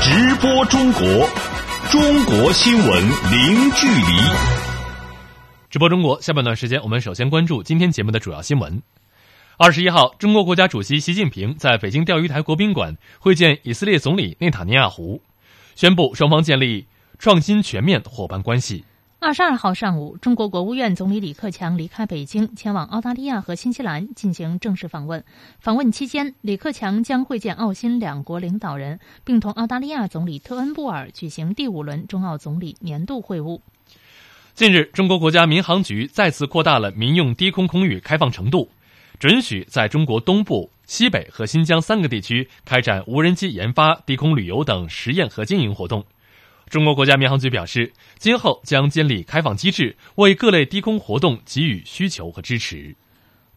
[0.00, 1.02] 直播中国，
[1.90, 4.02] 中国新闻零距离。
[5.68, 8.80] 直播中国下半段时间，我们首先关注今天节目的主要新闻。
[9.58, 15.22] 二十一号，中国国家主席习近平在北京钓鱼台国宾馆会见以色列总理内塔尼亚胡，
[15.74, 16.86] 宣布双方建立
[17.18, 18.84] 创新全面伙伴关系。
[19.18, 25.24] 二十二号上午，中国国务院总理李克强离开北京，前往澳大利亚和新西兰进行正式访问。
[25.58, 33.60] 访问期间，李克强将会见澳新两国领导人，并同澳大利亚总理特恩布尔举行第五轮中澳总理年度会晤。
[34.54, 38.68] 近日，中国国家民航局再次扩大了民用低空空域开放程度。
[39.18, 46.04] 准许在中国东部、西北和新疆三个地区开展无人机研发、低空旅游等实验和经营活动。
[46.68, 52.94] 中国国家民航局表示，今后将建立开放机制，为各类低空活动给予需求和支持。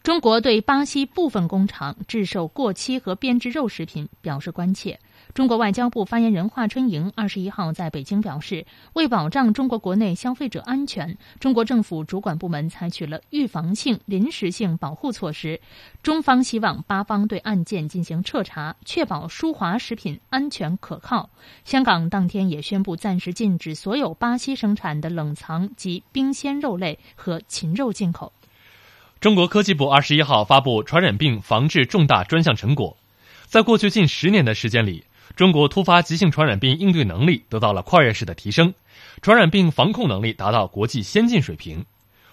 [0.02, 4.98] 中国对巴西部分工厂制售过期和变质肉食品表示关切。
[5.34, 15.60] 中国外交部发言人华春莹二十一号在北京表示，为保障中国国内消费者安全，中国政府主管部门采取了预防性、临时性保护措施。
[16.02, 21.30] 中方希望巴方对案件进行彻查，确保舒华食品安全可靠。
[21.64, 28.32] 香港当天也宣布暂时禁止所有巴西生产的冷藏及冰鲜肉类和禽肉进口。
[29.20, 32.96] 中国科技部二十一号发布传染病防治重大专项成果，
[33.46, 35.04] 在过去近十年的时间里。
[35.36, 38.74] 中国突发急性传染病应对能力得到了跨越式的提升，
[39.22, 41.84] 传染病防控能力达到国际先进水平。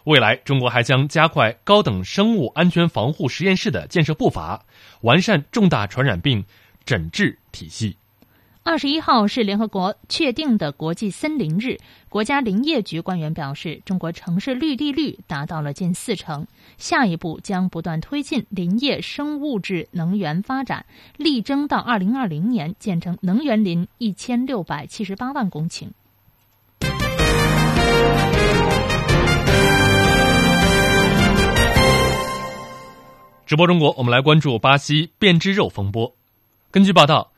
[0.03, 4.65] 未来，中国还将加快高等生物安全防护实验室的建设步伐，
[5.01, 6.45] 完善重大传染病
[6.85, 7.97] 诊治体系。
[8.67, 11.77] 二十一号是联合国确定的国际森林日。
[12.09, 16.45] 国家林业局官员表示，中国城市绿地率达到了近四成。
[16.77, 25.87] 下一步将不断推进林业生物质能源发展，力争到二零二零年建成能源林一千六百七十八万公顷。
[33.45, 36.13] 直播中国，我们来关注巴西变质肉风波。
[36.69, 37.31] 根据报道。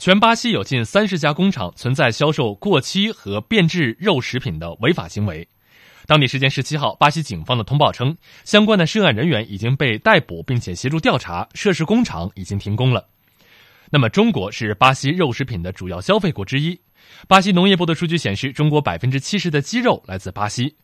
[0.00, 5.46] 全巴西有近三十家工厂存在销售过期和变质肉食品的违法行为。
[6.06, 13.08] 当地时间十七号，巴西警方的通报称，相关的涉案人员已经被逮捕，并且协助调查，涉事工厂已经停工了。
[13.90, 16.80] 那么，中国是巴西肉食品的主要消费国之一。
[17.28, 20.76] 巴西农业部的数据显示，中国百分之七十的鸡肉来自巴西。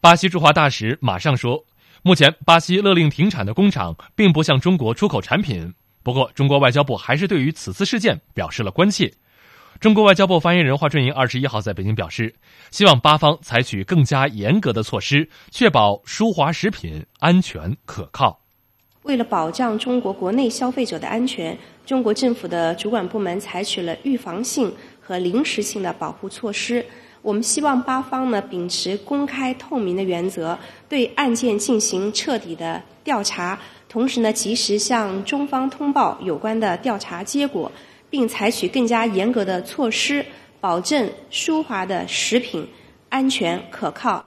[0.00, 1.64] 巴西驻华大使马上说，
[2.02, 5.72] 目前巴西勒令停产的工厂并不向中国出口产品。
[6.08, 9.12] 不过，中国外交部还是对于此次事件表示了关切。
[9.78, 12.34] 中国外交部发言人华春莹二十一号在北京表示，
[12.70, 18.40] 希望巴方采取更加严格的措施，确保舒华食品安全可靠。
[19.02, 26.82] 为了保障中国国内消费者的安全，中国政府的主管部门采取了预防性和临时性的保护措施。
[27.20, 33.58] 我们希望巴方呢秉持公开透明的原则，对案件进行彻底的调查。
[33.88, 37.72] 同时呢，及时向中方通报有关的调查结果，
[38.10, 40.24] 并采取更加严格的措施，
[40.60, 42.68] 保证舒华的食品
[43.08, 44.26] 安全可靠。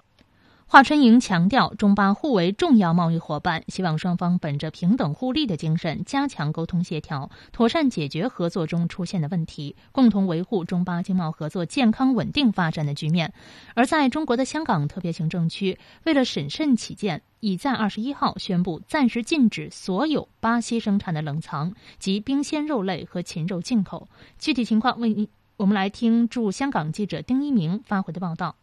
[0.65, 13.33] 华春莹强调，中巴互为重要贸易伙伴，希望双方本着平等互利的精神，加强沟通协调，妥善解决合作中出现的问题，共同维护中巴经贸合作健康稳定发展的局面。
[13.75, 24.07] 而在中国的香港特别行政区，为了审慎起见，已在二十一号宣布暂时禁止所有巴西生产的冷藏及冰鲜肉类和禽肉进口。
[24.39, 25.27] 具体情况，为您
[25.57, 28.55] 我们来听驻香港记者丁一鸣发回的报道。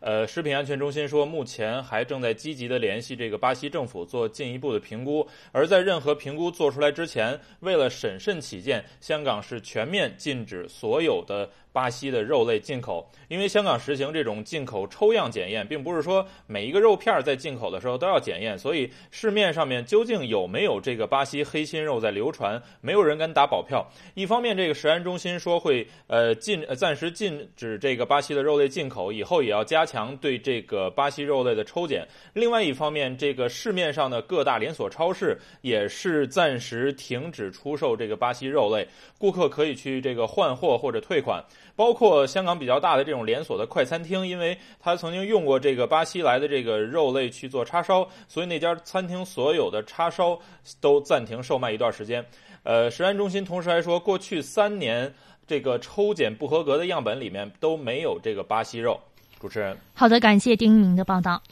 [0.00, 5.28] 呃，食品安全中心说，目前还正在积极的联系这个巴西政府做进一步的评估。
[5.52, 11.50] 而在任何评估做出来之前，为了审慎起见，香港是全面禁止所有的。
[11.72, 23.88] 巴西的肉类进口，因为香港实行这种进口抽样检验，并不是说每一个肉片在进口的时候都要检验，所以市面上面究竟有没有这个巴西黑心肉在流传，没有人敢打保票。
[24.14, 32.06] 一方面，这个食安中心说会呃禁呃暂时禁止这个巴西的肉类进口，以后也要加强对这个巴西肉类的抽检。
[32.32, 38.86] 另外一方面，这个市面上的各大连锁超市也是暂时停止出售这个巴西肉类，
[39.18, 41.44] 顾客可以去这个换货或者退款。
[41.76, 50.38] 包括香港比较大的这种连锁的快餐厅，因为他曾经用过这个巴西来的这个肉类去做叉烧，所以那家餐厅所有的叉烧
[50.80, 52.24] 都暂停售卖一段时间。
[52.62, 55.14] 呃，食安中心同时还说，过去三年
[55.46, 59.00] 这个抽检不合格的样本里面都没有这个巴西肉。
[59.40, 61.42] 主持人，好的，感谢丁明的报道。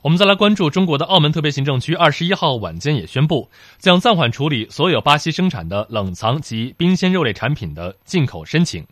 [0.00, 8.86] 我们再来关注中国的澳门特别行政区，二十一号晚间也宣布将暂缓处理所有巴西生产的冷藏及冰鲜肉类产品的进口申请。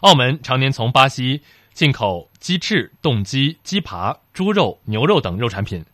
[0.00, 5.84] 澳门常年从巴西进口鸡翅、冻鸡、鸡扒、猪肉、牛肉等肉产品，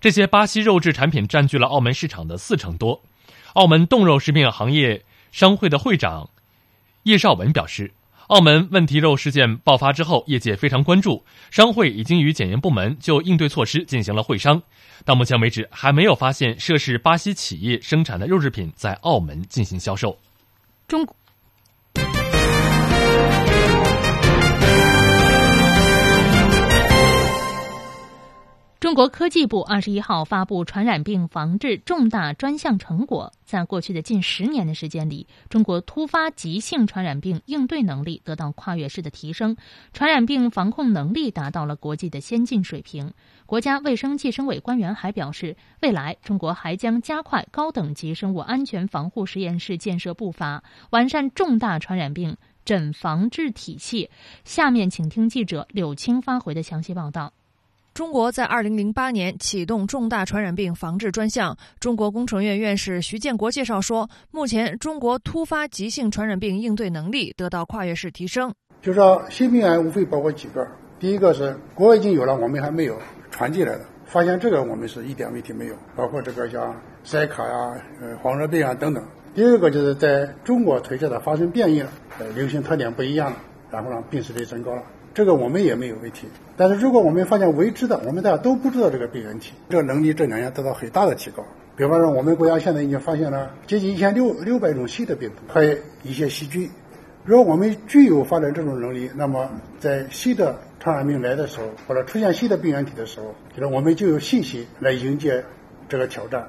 [0.00, 3.02] 这些巴西肉制产品占据了澳门市场的四成多。
[3.54, 6.28] 澳门冻肉食品行业商会的会长
[7.04, 7.92] 叶绍文表示。
[8.28, 14.62] 澳门问题肉事件爆发之后，业界非常关注，商会已经与检验部门就应对措施进行了会商。
[15.04, 20.18] 到目前为止，还没有发现涉事巴西企业生产的肉制品在澳门进行销售。
[20.88, 21.06] 中。
[28.84, 39.56] 中国科技部二十一号发布传染病防治重大专项成果，在过去的近十年的时间里，中国突发急性传染病应对能力得到跨越式的提升，
[39.94, 43.10] 传染病防控能力达到了国际的先进水平。
[43.46, 54.10] 国家卫生计生委官员还表示，未来中国还将加快高等级生物安全防护实验室建设步伐，完善重大传染病诊防治体系。
[54.44, 57.32] 下面请听记者柳青发回的详细报道。
[57.94, 61.56] 中国在二零零八年启动重大传染病防治专项。
[61.78, 68.52] 中国工程院院士徐建国介绍说，目前中国突发急性传染病应对能力得到跨越式提升。
[68.82, 70.66] 就说新病源无非包括几个，
[70.98, 72.98] 第一个是国外已经有了，我们还没有
[73.30, 79.06] 传进来的，发现这个我们是一点问题没有，包括这个像塞卡呀、呃黄热病啊等等。
[79.36, 83.36] 第二个就是在中国推测的发生变异了，呃流行特点不一样了，
[83.70, 84.82] 然后呢病死率增高了。
[85.14, 91.44] 这个我们也没有问题，但是如果我们发现未知的，我们大家都不知道这个病原体，这个能力这两年得到很大的提高。
[91.76, 95.62] 比方说，我们国家现在已经发现了接近一千六六百种新的病毒和
[96.02, 96.68] 一些细菌。
[97.24, 99.48] 如果我们具有发展这种能力，那么
[99.78, 105.44] 在新的传染病来的时候，或者出现新的病原体的时候，就是我们就有信心来迎接
[105.88, 106.48] 这个挑战。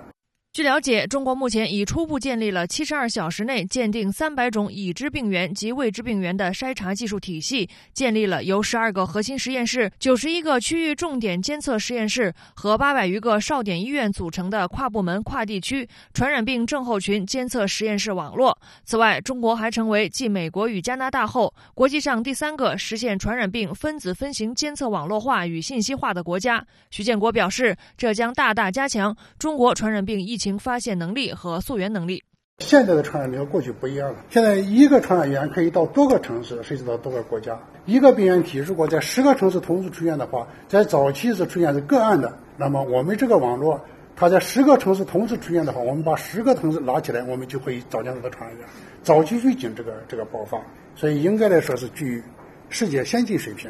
[0.55, 18.57] 据了解，中国目前已初步建立了七十二小时内鉴定三百种已知病原及未知病原的筛查技术体系，建立了由十二个核心实验室、九十一个区域重点监测实验室和八百余个哨点医院组成的跨部门、跨地区传染病症候群监测实验室网络。
[18.85, 26.65] 此外，中国还成为继美国与加拿大后，国际上第三个实现传染病分子分型监测网络化与信息化的国家。
[26.91, 30.44] 徐建国表示，这将大大加强中国传染病疫情。
[30.59, 32.23] 发现能力和溯源能力。
[32.59, 34.19] 现在的传染病和过去不一样了。
[34.29, 37.59] 现在一个传染源可以到多个城市，甚至到多个国家。
[37.85, 42.37] 一个病原体如果在十个城市同时出现的话，在早期是出现是个案的。
[42.55, 43.81] 那么我们这个网络，
[44.15, 48.65] 它在十个城市同时出现的话，我们把十个城市拉起来，我们就会找见这个传染源，
[49.03, 50.57] 早期预警这个这个爆发。
[50.95, 52.23] 所以应该来说是居
[52.69, 53.69] 世界先进水平。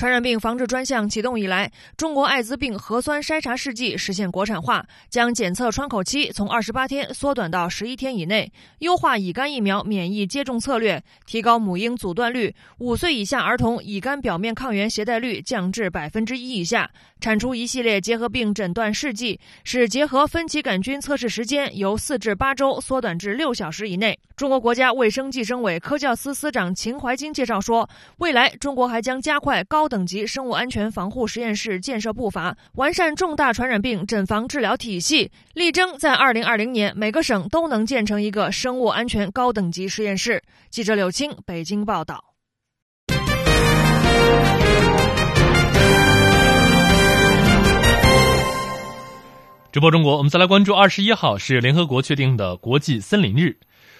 [0.00, 24.18] 传染病防治专项启动以来，中国艾滋病核酸筛查试剂实现国产化，将检测窗口期从二十八天缩短到十一天以内，优化乙肝疫苗免疫接种策略，提高母婴阻断率，五岁以下儿童乙肝表面抗原携带率降至百分之一以下，产出一系列结核病诊断试剂，使结核分歧杆菌测试时间由四至八周缩短至六小时以内。
[24.34, 27.86] 中国国家卫生计生委科教司司长秦怀金介绍说，
[28.16, 29.89] 未来中国还将加快高。
[29.90, 40.42] 等级生物安全防护实验室建设步伐，完善重大传染病诊防治疗体系，力争在二零二零年每个省都能建成一个生物安全高等级实验室。
[40.70, 42.24] 记者柳青北京报道。
[49.72, 53.56] 直播中国，我们再来关注二十一号是联合国确定的国际森林日，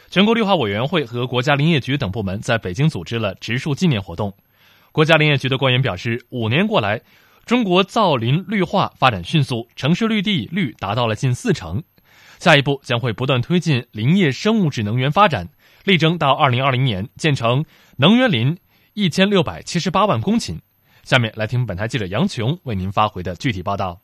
[0.08, 4.34] 全国绿化委员会和国家林业局等部门在北京组织了植树纪念活动。
[5.00, 7.00] 国家林业局的官员表示，五年过来，
[7.46, 11.82] 中国造林绿化发展迅速，城市绿地率达到了近四成。
[12.38, 15.48] 下一步将会不断推进林业生物质能源发展，
[15.84, 17.64] 力争到二零二零年建成
[17.96, 18.58] 能源林
[18.92, 20.58] 一千六百七十八万公顷。
[21.02, 24.02] 下面来听本台记者杨琼为您发回的具体报道。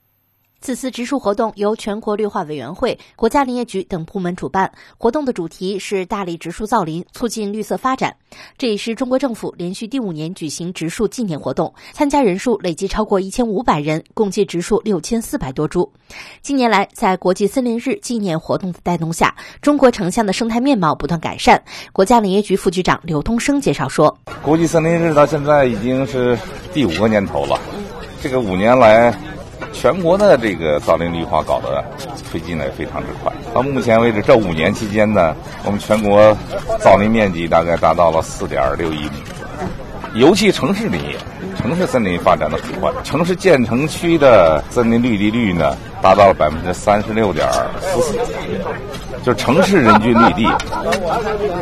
[0.66, 8.16] 此次植树活动由全国绿化委员会、国家林业局等部门主办，活动的主题是大力植树造林，促进绿色发展。
[8.58, 15.88] 这也是中国政府连续第五年举行植树纪念活动，参加人数累计超过一千五百人，共计植树六千四百多株。
[16.42, 21.62] 近年来，在国际森林日纪念活动的带动下，中国城乡的生态面貌不断改善。
[21.92, 26.36] 国家林业局副局长刘东升介绍说：“国际森林日到现在已经是
[26.74, 27.56] 第五个年头了，
[28.20, 29.16] 这个五年来。”
[29.72, 31.84] 全国的这个造林绿化搞得
[32.30, 33.32] 推进的非常之快。
[33.54, 35.34] 到目前为止，这五年期间呢，
[35.64, 36.36] 我们全国
[36.80, 39.12] 造林面积大概达到了四点六亿亩，
[40.14, 41.16] 尤其城市林业。
[41.58, 47.48] 城市森林发展的很快，城市建成区的森林绿地率呢达到了百分之三十六点
[47.80, 48.18] 四四，
[49.26, 50.44] 就城市人均绿地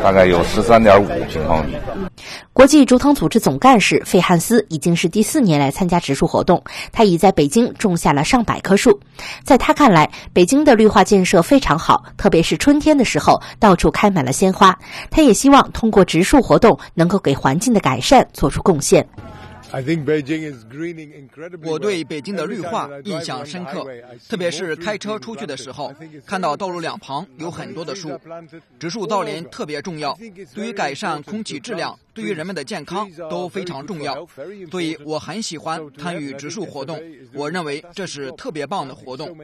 [0.02, 1.74] 大概有十三点五平方米。
[2.52, 6.62] 国际竹藤组织总干事费汉斯已经是第四年来参加植树活动，
[6.92, 9.00] 他已在北京种下了上百棵树。
[9.44, 14.78] 在他看来，北京的绿化建设非常好，特别是春天的时候，到处开满了鲜花。
[15.10, 19.08] 他也希望通过植树活动能够给环境的改善做出贡献。
[21.64, 23.84] 我对北京的绿化印象深刻，
[24.28, 25.92] 特别是开车出去的时候，
[26.24, 28.18] 看到道路两旁有很多的树。
[28.78, 30.16] 植树造林特别重要，
[30.54, 34.26] 对于改善空气质量，对于人们的健康都非常重要。
[34.70, 37.00] 所以我很喜欢参与植树活动，
[37.32, 39.36] 我认为这是特别棒的活动。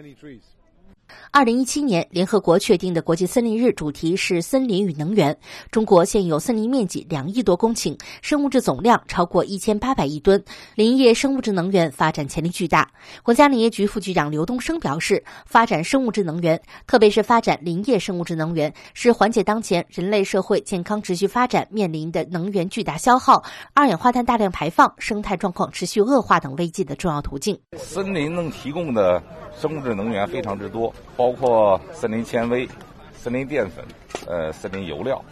[1.33, 5.39] 二零一七年，联合国确定的国际森林日主题是“森林与能源”。
[5.71, 10.43] 中国现有森林面积两亿多公顷，生物质总量超过一千八百亿吨，
[10.75, 12.91] 林业生物质能源发展潜力巨大。
[13.23, 27.57] 国家林业局副局长刘东升表示，发展生物质能源，特别是发展林业生物质能源，是缓解当前人类社会健康持续发展面临的能源巨大消耗、二氧化碳大量排放、生态状况持续恶化等危机的重要途径。
[27.77, 29.23] 森林能提供的
[29.61, 30.93] 生物质能源非常之多。
[31.17, 32.69] 包括森林纤维、
[33.13, 33.85] 森林淀粉、
[34.27, 35.23] 呃森林油料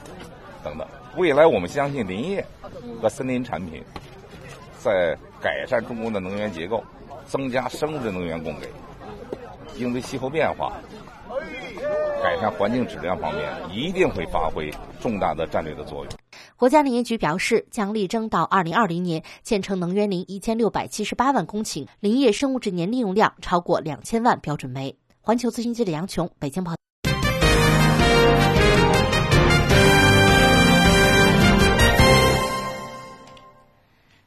[0.63, 0.87] 等等。
[1.17, 2.45] 未来我们相信林业
[3.01, 3.83] 和森林产品
[4.79, 6.85] 在改善中国的能源结构、
[7.27, 8.69] 增加生物质能源供给、
[9.77, 10.73] 应对气候变化、
[12.23, 16.09] 改善环境质量方面，一定会发挥重大的战略的作用。
[16.57, 24.95] 国家林业局表示，将力争到二零二零年建成能源林一千六百七十八万公顷，林业生物质年利用量超过两千万标准煤。
[25.29, 26.73] 环球资讯记者杨琼，北京报。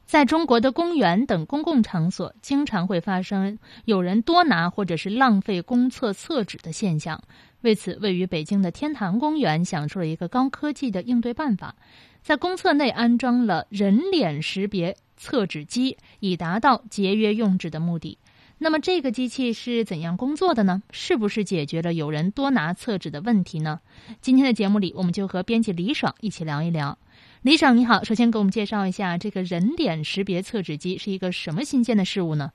[0.06, 7.20] 在中国的公园等公共场所，经常会发生有人多拿或者是浪费公厕厕纸的现象。
[7.62, 11.76] 为此，位于北京的天坛公园想出了一个高科技的应对办法，
[12.22, 18.20] 在公厕内安装了人脸识别厕纸机，以达到节约用纸的目的。
[18.64, 20.84] 那么这个机器是怎样工作的呢？
[20.92, 23.80] 是不是解决了有人多拿厕纸的问题呢？
[24.22, 27.00] 今天的节目里，我们就和编辑李爽一起聊一聊。
[27.42, 32.52] 李爽你好，首先给我们介绍一下这个人脸识别厕纸机是一个什么新鲜的事物呢？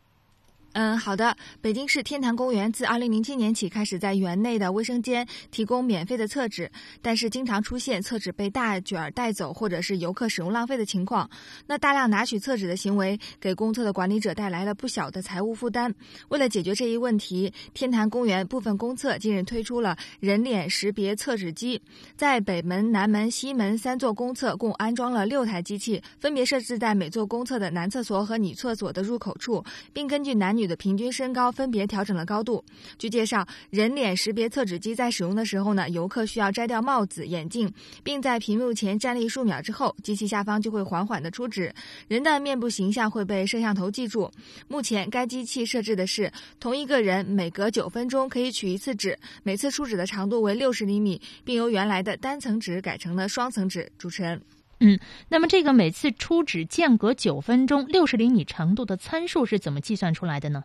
[0.79, 1.35] 嗯，好的。
[1.63, 6.71] 北京市天坛公园自二零零七年起开始在园内的卫生间提供免费的厕纸，
[7.01, 11.31] 但是经常出现厕纸被大卷带走，或者是游客使用浪费的情况。
[11.67, 15.95] 那大量拿取厕纸的行为给公厕的管理者带来了不小的财务负担。
[16.29, 21.81] 为了解决这一问题，天坛公园部分公厕近日推出了人脸识别厕纸机，
[22.19, 29.65] 在北门、南门、西门三座公厕共安装了六台机器，分别设置在每座公厕的男厕所和女厕所的入口处，
[29.95, 30.66] 并根据男女。
[30.67, 32.65] 的平均身高分别调整了高度。
[32.99, 41.73] 据介绍，人脸识别测纸机在使用的时候呢，游客需要摘掉帽子、眼镜，并在屏幕前站立数秒之后，机器下方就会缓缓的出纸，
[42.09, 44.31] 人的面部形象会被摄像头记住。
[44.69, 53.91] 目前，该机器设置的是同一个人每隔九分钟可以取一次纸，每次出纸的长度为六十厘米，并由原来的单层纸改成了双层纸。
[53.99, 54.41] 主持人。
[54.81, 60.65] 嗯，那么这个每次出纸间隔九分钟、六十厘米长度的参数是怎么计算出来的呢？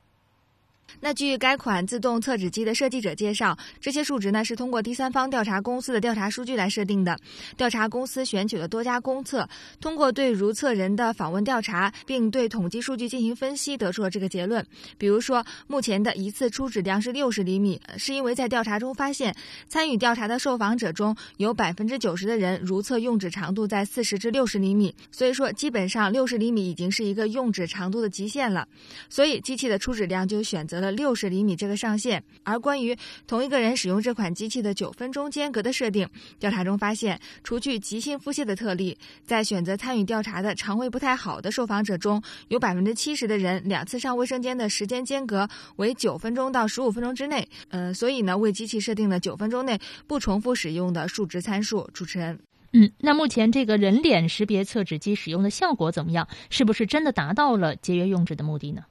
[0.99, 7.17] 那据该款自动测纸机的设计者介绍，这些数值呢是通过第三方调查公司的调查数据来设定的。
[7.55, 9.47] 调查公司选取了多家公厕，
[9.79, 14.65] 通过对如厕人的访问调查，并对统计数据进行分析，得出了这个结论。
[14.97, 19.33] 比如说，目前的一次出纸量是六十厘米，是因为在调查中发现，
[19.69, 28.67] 参与调查的受访者中有百分之九十的人如厕用纸长度在四十至六十厘米，所以说基本上六十厘米已经是一个用纸长度的极限了。
[29.09, 30.80] 所以机器的出纸量就选择。
[30.81, 32.21] 了六十厘米这个上限。
[32.43, 36.09] 而关于同一个人使用这款机器的九分钟间隔的设定，
[36.39, 47.47] 调查中发现，除去急性腹泻的特例，在选择参与调查的肠胃不太好的受访者中，有百分之七十的人两次上卫生间的时间间隔为九分钟到十五分钟之内。
[47.69, 51.87] 呃，所以呢，为机器设定了九分钟内不重复使用的数值参数。
[51.93, 52.39] 主持人。
[52.73, 56.27] 嗯，那目前这个人脸识别测纸机使用的效果怎么样？
[56.49, 58.83] 是不是真的达到了节约用纸的目的呢？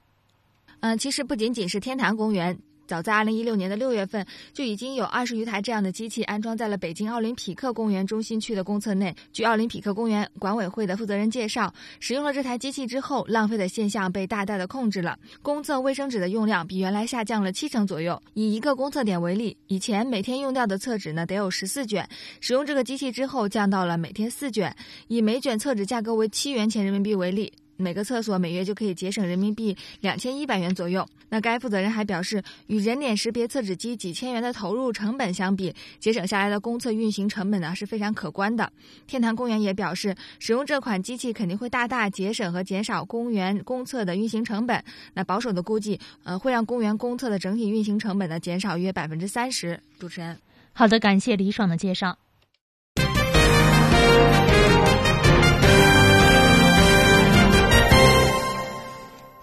[0.81, 2.59] 嗯，其实不仅仅是天坛公园。
[2.87, 9.14] 早在二零一六年的六月份，就已经有二十余台这样的机器安装在了北京奥林匹克公园中心区的公厕内。
[9.33, 15.16] 据奥林匹克公园管委会的负责人介绍，使用了这台机器之后，浪费的现象被大大的控制了。
[15.41, 18.20] 公厕卫生纸的用量比原来下降了七成左右。
[18.35, 22.09] 以一个公厕点为例，以前每天用掉的厕纸呢得有十四卷，
[22.41, 24.74] 使用这个机器之后降到了每天四卷。
[25.07, 27.53] 以每卷厕纸价格为七元钱人民币为例。
[27.81, 31.07] 每个厕所每月就可以节省人民币两千一百元左右。
[31.28, 38.72] 那该负责人还表示，与人脸识别厕纸机几千元的投入成本相比，节省下来的公厕运行成本呢是非常可观的。
[39.07, 44.83] 天坛公园也表示，使用这款机器肯定会大大节省和减少公园公厕的运行成本。
[45.14, 49.81] 那保守的估计，呃，会让公园公厕的整体运行成本呢减少约百分之三十。
[49.99, 50.37] 主持人，
[50.72, 52.18] 好的，感谢李爽的介绍。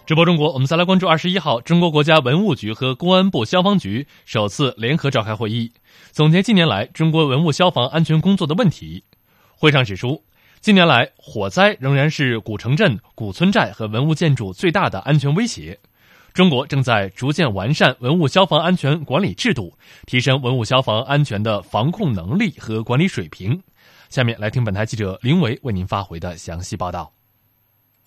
[0.08, 5.70] 直播中国，我们再来关注二十一号，中国国家文物局和公安部消防局首次联合召开会议，
[6.14, 9.04] 总结近年来中国文物消防安全工作的问题。
[9.58, 10.24] 会上指出，
[10.62, 15.78] 近年来火灾仍然是古城镇、古村寨和文物建筑最大的安全威胁。
[16.34, 23.62] 中国正在逐渐完善文物消防安全管理制度，提升文物消防安全的防控能力和管理水平。
[24.08, 27.17] 下面来听本台记者林维为您发回的详细报道。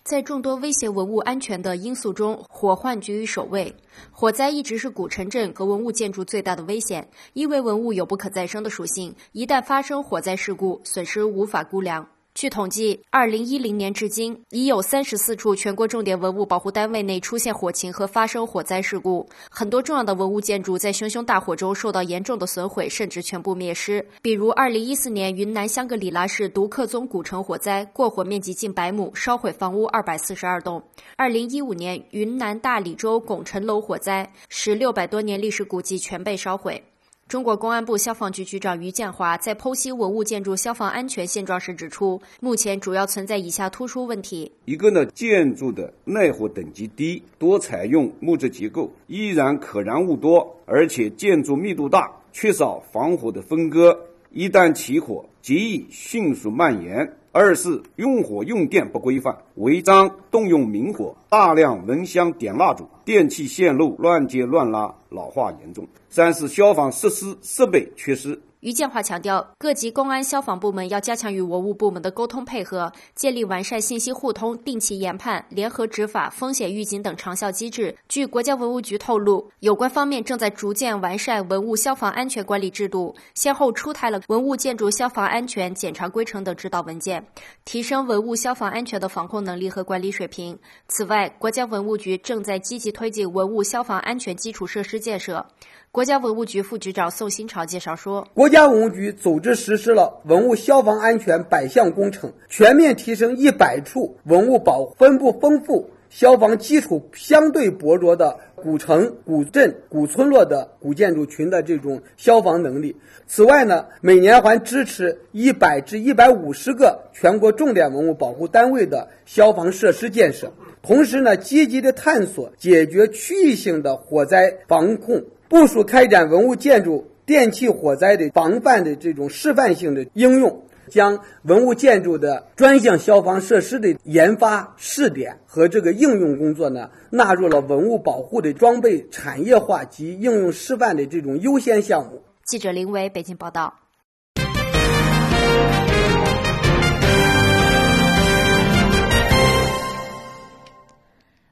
[0.03, 3.75] 在众多威胁文物安全的因素中，火患居于首位。
[4.11, 12.09] 火灾一直是古城镇和文物建筑最大的危险，因为文物有不可再生的属性，一旦发生火灾事故，损失无法估量。
[12.41, 24.03] 据统计，二零一零年至今，已有三十四处全国重点文物保护单位内出现火情和发生火灾事故，很多重要的文物建筑在熊熊大火中受到严重的损毁，甚至全部灭失。
[24.22, 30.80] 比如，二零一四年云南香格里拉市独克宗古城火灾，过火面积近百亩，烧毁房屋二百四十二栋；
[31.16, 36.82] 二零一五年云南大理州拱辰楼火灾，使六百多年历史古迹全被烧毁。
[37.31, 53.97] 中国公安部消防局局长于建华在剖析文物建筑消防安全现状时指出，目前主要存在以下突出问题：一个呢，建筑的耐火等级低，多采用木质结构，易燃可燃物多，而且建筑密度大，缺少防火的分割，
[54.33, 57.16] 一旦起火，极易迅速蔓延。
[57.33, 65.87] 二是用火用电不规范，违章动用明火，大量蚊香点蜡烛，电气线路乱接乱拉，老化严重。
[66.09, 68.41] 三是消防设施设备缺失。
[68.61, 77.97] 于建华强调，各级公安消防部门要加强与文物部门的沟通配合，建立完善信息互通、定期研判、联合执法、风险预警等长效机制。
[78.07, 87.27] 据国家文物局透露，有关方面正在逐渐完善文物消防安全管理制度，先后出台了《文物建筑消防安全检查规程》等指导文件，
[87.65, 90.59] 提升文物消防安全的防控能力和管理水平。
[90.87, 95.47] 此外，国家文物局正在积极推进文物消防安全基础设施建设。
[95.93, 112.95] 国家文物局副局长宋新潮介绍说，国家文物局组织实施了文物消防安全百项工程，全面提升一百处文物保分布丰富、消防基础相对薄弱的古城、古镇、古村落的古建筑群的这种消防能力。
[113.26, 125.24] 此外呢，每年还支持一百至一百五十个全国重点文物保护单位的消防设施建设，同时呢，积极的探索解决区域性的火灾防控。
[125.51, 142.23] 部署开展文物建筑电气火灾的防范的这种示范性的应用，将文物建筑的专项消防设施的研发试点和这个应用工作呢，纳入了文物保护的装备产业化及应用示范的这种优先项目。
[142.45, 143.75] 记者林伟北京报道。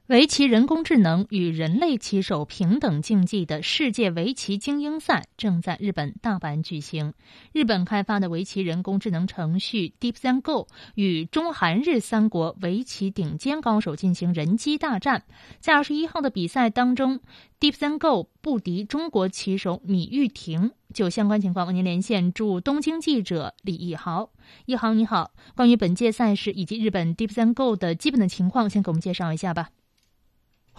[0.09, 7.13] 围棋人工智能与人类棋手平等竞技的世界围棋精英赛正在日本大阪举行。
[7.53, 15.25] 日本开发的围棋人工智能程序 DeepZenGo 与中韩日三国围棋顶尖高手进行人机大战。
[15.61, 17.21] 在二十一号的比赛当中
[17.61, 20.71] ，DeepZenGo 不敌中国棋手米玉婷。
[20.95, 24.31] 就相关情况，为您连线驻东京记者李一豪。
[24.65, 29.69] 一豪你好，关于本届赛事以及日本 DeepZenGo 的基本的情况，先给我们介绍一下吧。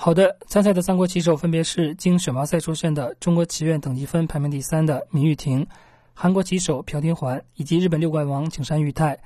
[0.02, 5.68] 好的，参赛的三国棋手分别是经选拔赛出身的中国棋院等级分排名第三的闵玉婷，
[6.14, 9.20] 韩国棋手朴廷桓以及日本六冠王景山裕太。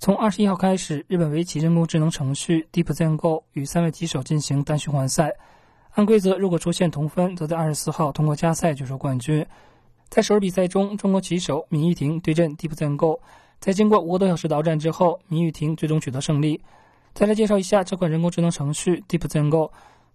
[0.00, 5.32] 从二十一号开始，日本围棋人工智能程序 Deep Zen Go 与三位棋手进行单循环赛。
[5.92, 9.46] 按规则，如果出现同分，则在二十四号通过加赛决出冠军。
[10.08, 13.20] 在首日比赛中，中国棋手闵玉婷对阵 Deep Zen Go，
[13.60, 16.60] 在经过五个多小时的鏖战之后，闵玉婷最终取得胜利。
[17.14, 19.70] 再来介绍一下这款人工智能程序 DeepZenGo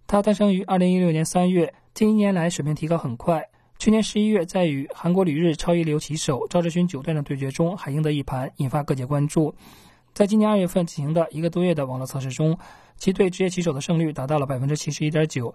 [0.06, 0.22] 他。
[0.22, 3.48] 诞生于二零一六年三月，近一年来水平提高很快。
[3.78, 9.54] 去年十一月，在与韩国旅日超一流棋手赵志勋九段的对决中，还赢得一盘，引发各界关注。
[10.14, 12.56] 在今年二月份进行的一个多月的网络测试中，
[12.96, 15.54] 其对职业棋手的胜率达到了百分之七十一点九。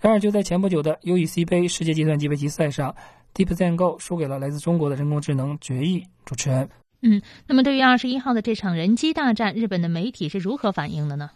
[0.00, 2.94] 然而，就在前不久的 UEC 杯世界计算机围棋赛上
[3.34, 6.04] ，Deep Zen Go 输给了来自中国的人工智能决议。
[6.24, 6.68] 主持人，
[7.02, 11.30] 嗯，那么对于二十一号的这场人机大战，日本的媒体是如何反应的呢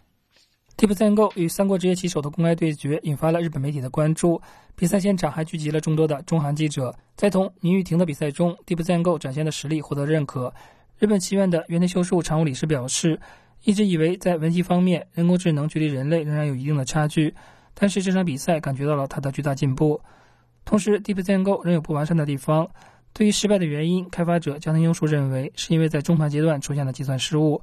[0.81, 4.41] ？Deep Zen Go 与三国职业棋手的公开对决引发了日本媒体的关注。
[4.75, 6.91] 比赛现场还聚集了众多的中韩记者。
[7.15, 10.51] 在同倪玉婷的比赛中，Deep Zen Go 展现的实力获得认可。
[10.97, 13.19] 日本棋院的原田修树常务理事表示，
[13.63, 17.31] 一直以为在文棋方面，人工智能距离人类仍然有一定的差距，
[17.75, 20.01] 但是这场比赛感觉到了它的巨大进步。
[20.65, 22.67] 同时，Deep Zen Go 仍有不完善的地方。
[23.13, 27.61] 对于失败的原因，开发者江藤优树认为是因为在中盘阶段出现了计算失误。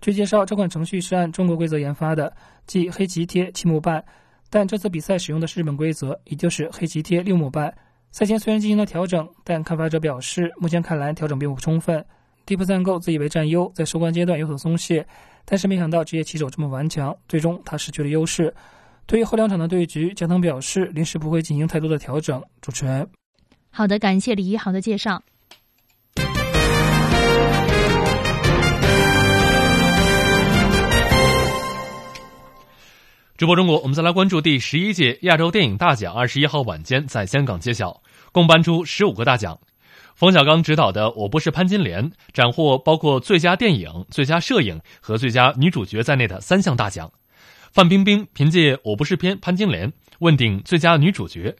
[0.00, 2.32] 据介绍，这款程序是按中国规则研发的，
[2.66, 4.04] 即黑棋贴七目半。
[4.48, 7.74] 但这次比赛使用的是日本规则，也就是黑棋贴六目半。
[8.12, 12.04] 赛前虽然进行了调整，但开发者表示，目前看来调整并不充分。
[12.46, 15.04] Deep Zen Go 自以为占优，在收官阶段有所松懈，
[15.44, 18.54] 但是没想到职业棋手这么顽强，最终他失去了优势。
[19.06, 22.42] 对于后两场的对局，江藤表示临时不会进行太多的调整。
[22.60, 23.08] 主持人，
[23.70, 25.22] 好的，感谢李一航的介绍。
[33.36, 36.14] 直播中国，我们再来关注第十一届亚洲电影大奖。
[36.14, 38.00] 二十一号晚间在香港揭晓，
[38.32, 39.58] 共颁出十五个大奖。
[40.14, 47.12] 冯小刚执导的《我不是潘金莲》斩获包括最佳电影、最佳摄影和最佳女主角在内的三项大奖。
[47.70, 51.54] 范冰冰凭借《我不是偏潘金莲》问鼎最佳女主角，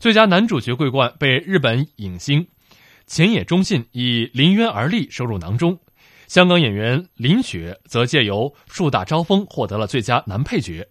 [0.00, 2.48] 最佳男主角桂冠被日本影星
[3.06, 5.78] 前野忠信以《临渊而立》收入囊中。
[6.26, 10.88] 香港演员林雪则借由《树大招风》获得了最佳男配角。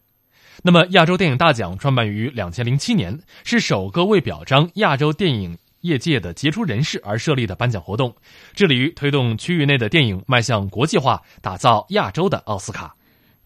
[0.61, 8.13] 那么，亚洲电影大奖创办于两千零七年，是首个为表彰亚洲电影业界的杰出人士而设立的颁奖活动，
[8.53, 12.93] 致力于推动区域内的电影迈向国际化，打造亚洲的奥斯卡。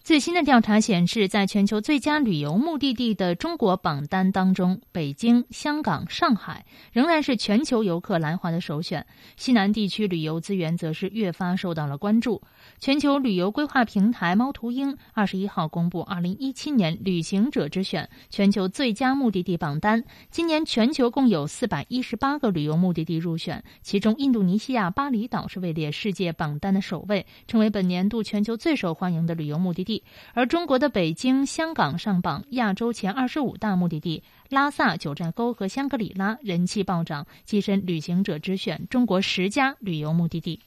[0.03, 9.05] 最新的调查显示，在全球最佳旅游目的地的中国榜单当中，北京、香港、上海仍然是全球游客来华的首选。
[9.37, 12.41] 西南地区旅游资源则是越发受到了关注。
[12.79, 20.03] 全球旅游规划平台猫头鹰二十一号公布二零一七年旅行者之选全球最佳目的地榜单。
[20.29, 29.92] 今年全球共有四百一十八个旅游目的地入选，其中印度尼西亚巴厘岛是位列世界榜单的首位，成为本年度全球最受欢迎的旅游目的地。
[30.33, 40.59] 而中国的北京、香港上榜亚洲前二十五大目的地，拉萨、九寨沟和香格里拉人气暴涨，跻身旅行者之选中国十佳旅游目的地。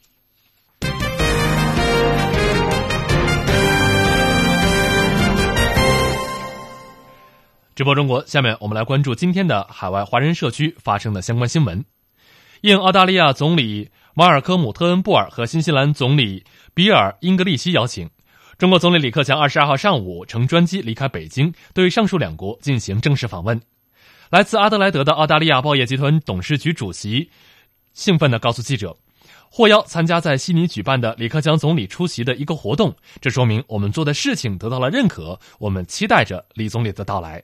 [7.75, 11.85] 直播中国，下面我们来关注今天的海外华人社区发生的相关新闻。
[12.63, 18.09] 应澳大利亚总理马尔科姆·特恩布尔和新西兰总理比尔·英格利希邀请。
[18.59, 23.61] 中国总理李克强二十二号上午乘专机离开北京，对上述两国进行正式访问。
[24.31, 27.31] 来自阿德莱德的澳大利亚报业集团董事局主席
[27.93, 28.97] 兴奋地告诉记者
[29.53, 35.39] ：“获邀参加在悉尼举办的李克强总理出席的一个活动，这说明我们做的事情得到了认可。
[35.59, 37.43] 我们期待着李总理的到来。”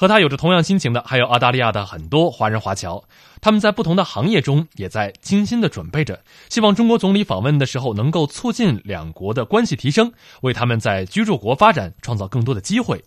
[0.00, 3.02] 和他有着同样心情的还有澳大利亚的很多华人华侨，
[3.40, 13.02] 他们在不同的行业中也在精心的准备着，希望中国总理访问的时候能够促进两国的关系提升，为他们在居住国发展创造更多的机会。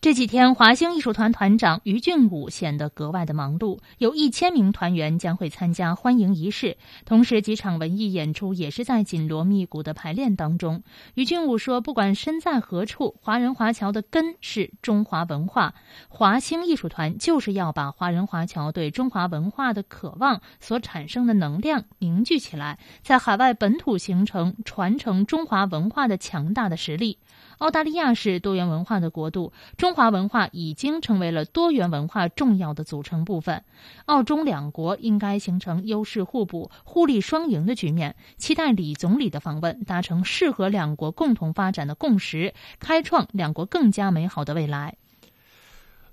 [0.00, 10.82] 这几天，华星艺术团团长于俊武显得格外的忙碌，有一千名团员将会参加欢迎仪式，同时几场文艺演出也是在紧锣密鼓的排练当中。
[11.12, 15.74] 于俊武说：“不管身在何处，华人华侨的根是中华文化，
[16.08, 27.18] 华星艺术团就是要把华人华侨对中华文化的渴望所产生的能量凝聚起来，在海外本土形成传承中华文化的强大的实力。”
[27.60, 29.94] 澳大利亚是多元文化的国度，中。
[30.00, 33.64] 华文化已经成为了多元文化重要的组成部分。
[34.06, 38.16] 澳中两国应该形成优势互补、互利双赢的局面。
[38.38, 44.94] 期待李总理的访问，达成适合两国共同发展的共识，开创两国更加美好的未来。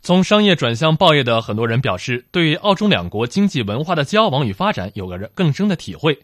[0.01, 6.19] 从商业转向报业的很多人表示，对澳中两国经济文化的交往与发展有个更深的体会。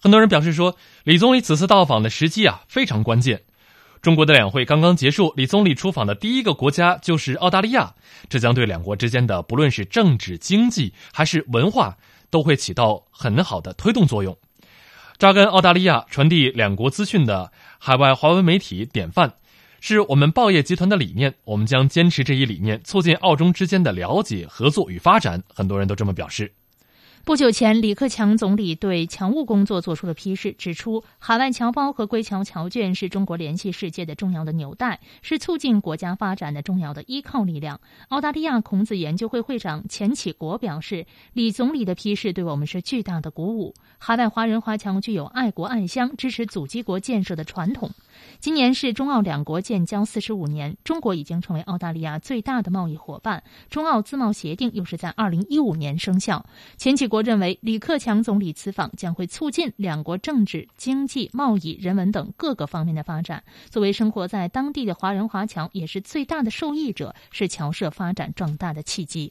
[0.00, 3.42] 很多人表示说，李总理此次到访的时机啊非常关键。
[4.02, 7.94] 中国的两会刚刚结束，李总理出访的第一个国家就是澳大利亚，
[8.30, 11.98] 这将对两国之间的不论是政治、经济还是文化，
[12.30, 14.34] 都会起到很好的推动作用。
[15.18, 19.34] 扎根澳大利亚、传递两国资讯的海外华文媒体典范，
[19.82, 21.34] 是我们报业集团的理念。
[21.44, 25.42] 我们将坚持这一理念，促进澳中之间的了解、合作与发展。
[25.54, 26.50] 很多人都这么表示。
[27.30, 37.80] 不久前，李克强总理对侨务工作作出了批示，指出海外侨胞和归侨侨眷是中国联系世界的重要的纽带，是促进国家发展的重要的依靠力量。
[38.08, 43.76] 澳大利亚孔子研究会会长钱启国表示，李总理的批示对我们是巨大的鼓舞。
[43.98, 47.92] 海外华人华侨具有爱国爱乡、支持祖籍国建设的传统。
[48.38, 53.42] 今年是中澳两国建交四十五年，中国已经成为澳大利亚最大的贸易伙伴。
[53.68, 56.44] 中澳自贸协定又是在二零一五年生效。
[56.76, 63.42] 钱启国认为，李克强总理此访将会促进两国政治、经济、贸易、人文等各个方面的发展。
[63.68, 69.30] 作为生活在当地的华人华侨，也是最大的受益者，是侨社发展壮大的契机。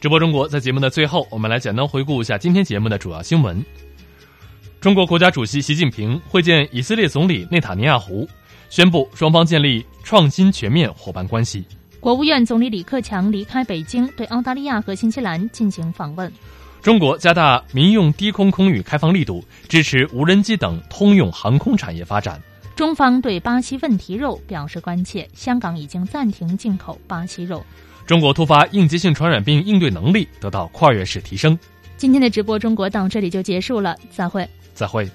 [0.00, 3.60] 直播中国，在节目的最后，我们来简单回顾一下今天节目的主要新闻。
[4.80, 8.24] 中国国家主席习近平会见以色列总理内塔尼亚胡，
[8.70, 11.64] 宣布双方建立创新全面伙伴关系。
[11.98, 16.32] 国务院总理李克强离开北京，对澳大利亚和新西兰进行访问。
[16.80, 22.40] 中国加大民用低空空域开放力度，支持无人机等通用航空产业发展。
[22.76, 27.66] 中方对巴西问题肉表示关切，香港已经暂停进口巴西肉。
[28.08, 31.56] 中国突发应急性传染病应对能力得到跨越式提升。
[31.98, 34.48] 今天的直播中国到这里就结束了再会。
[34.72, 35.06] 再会。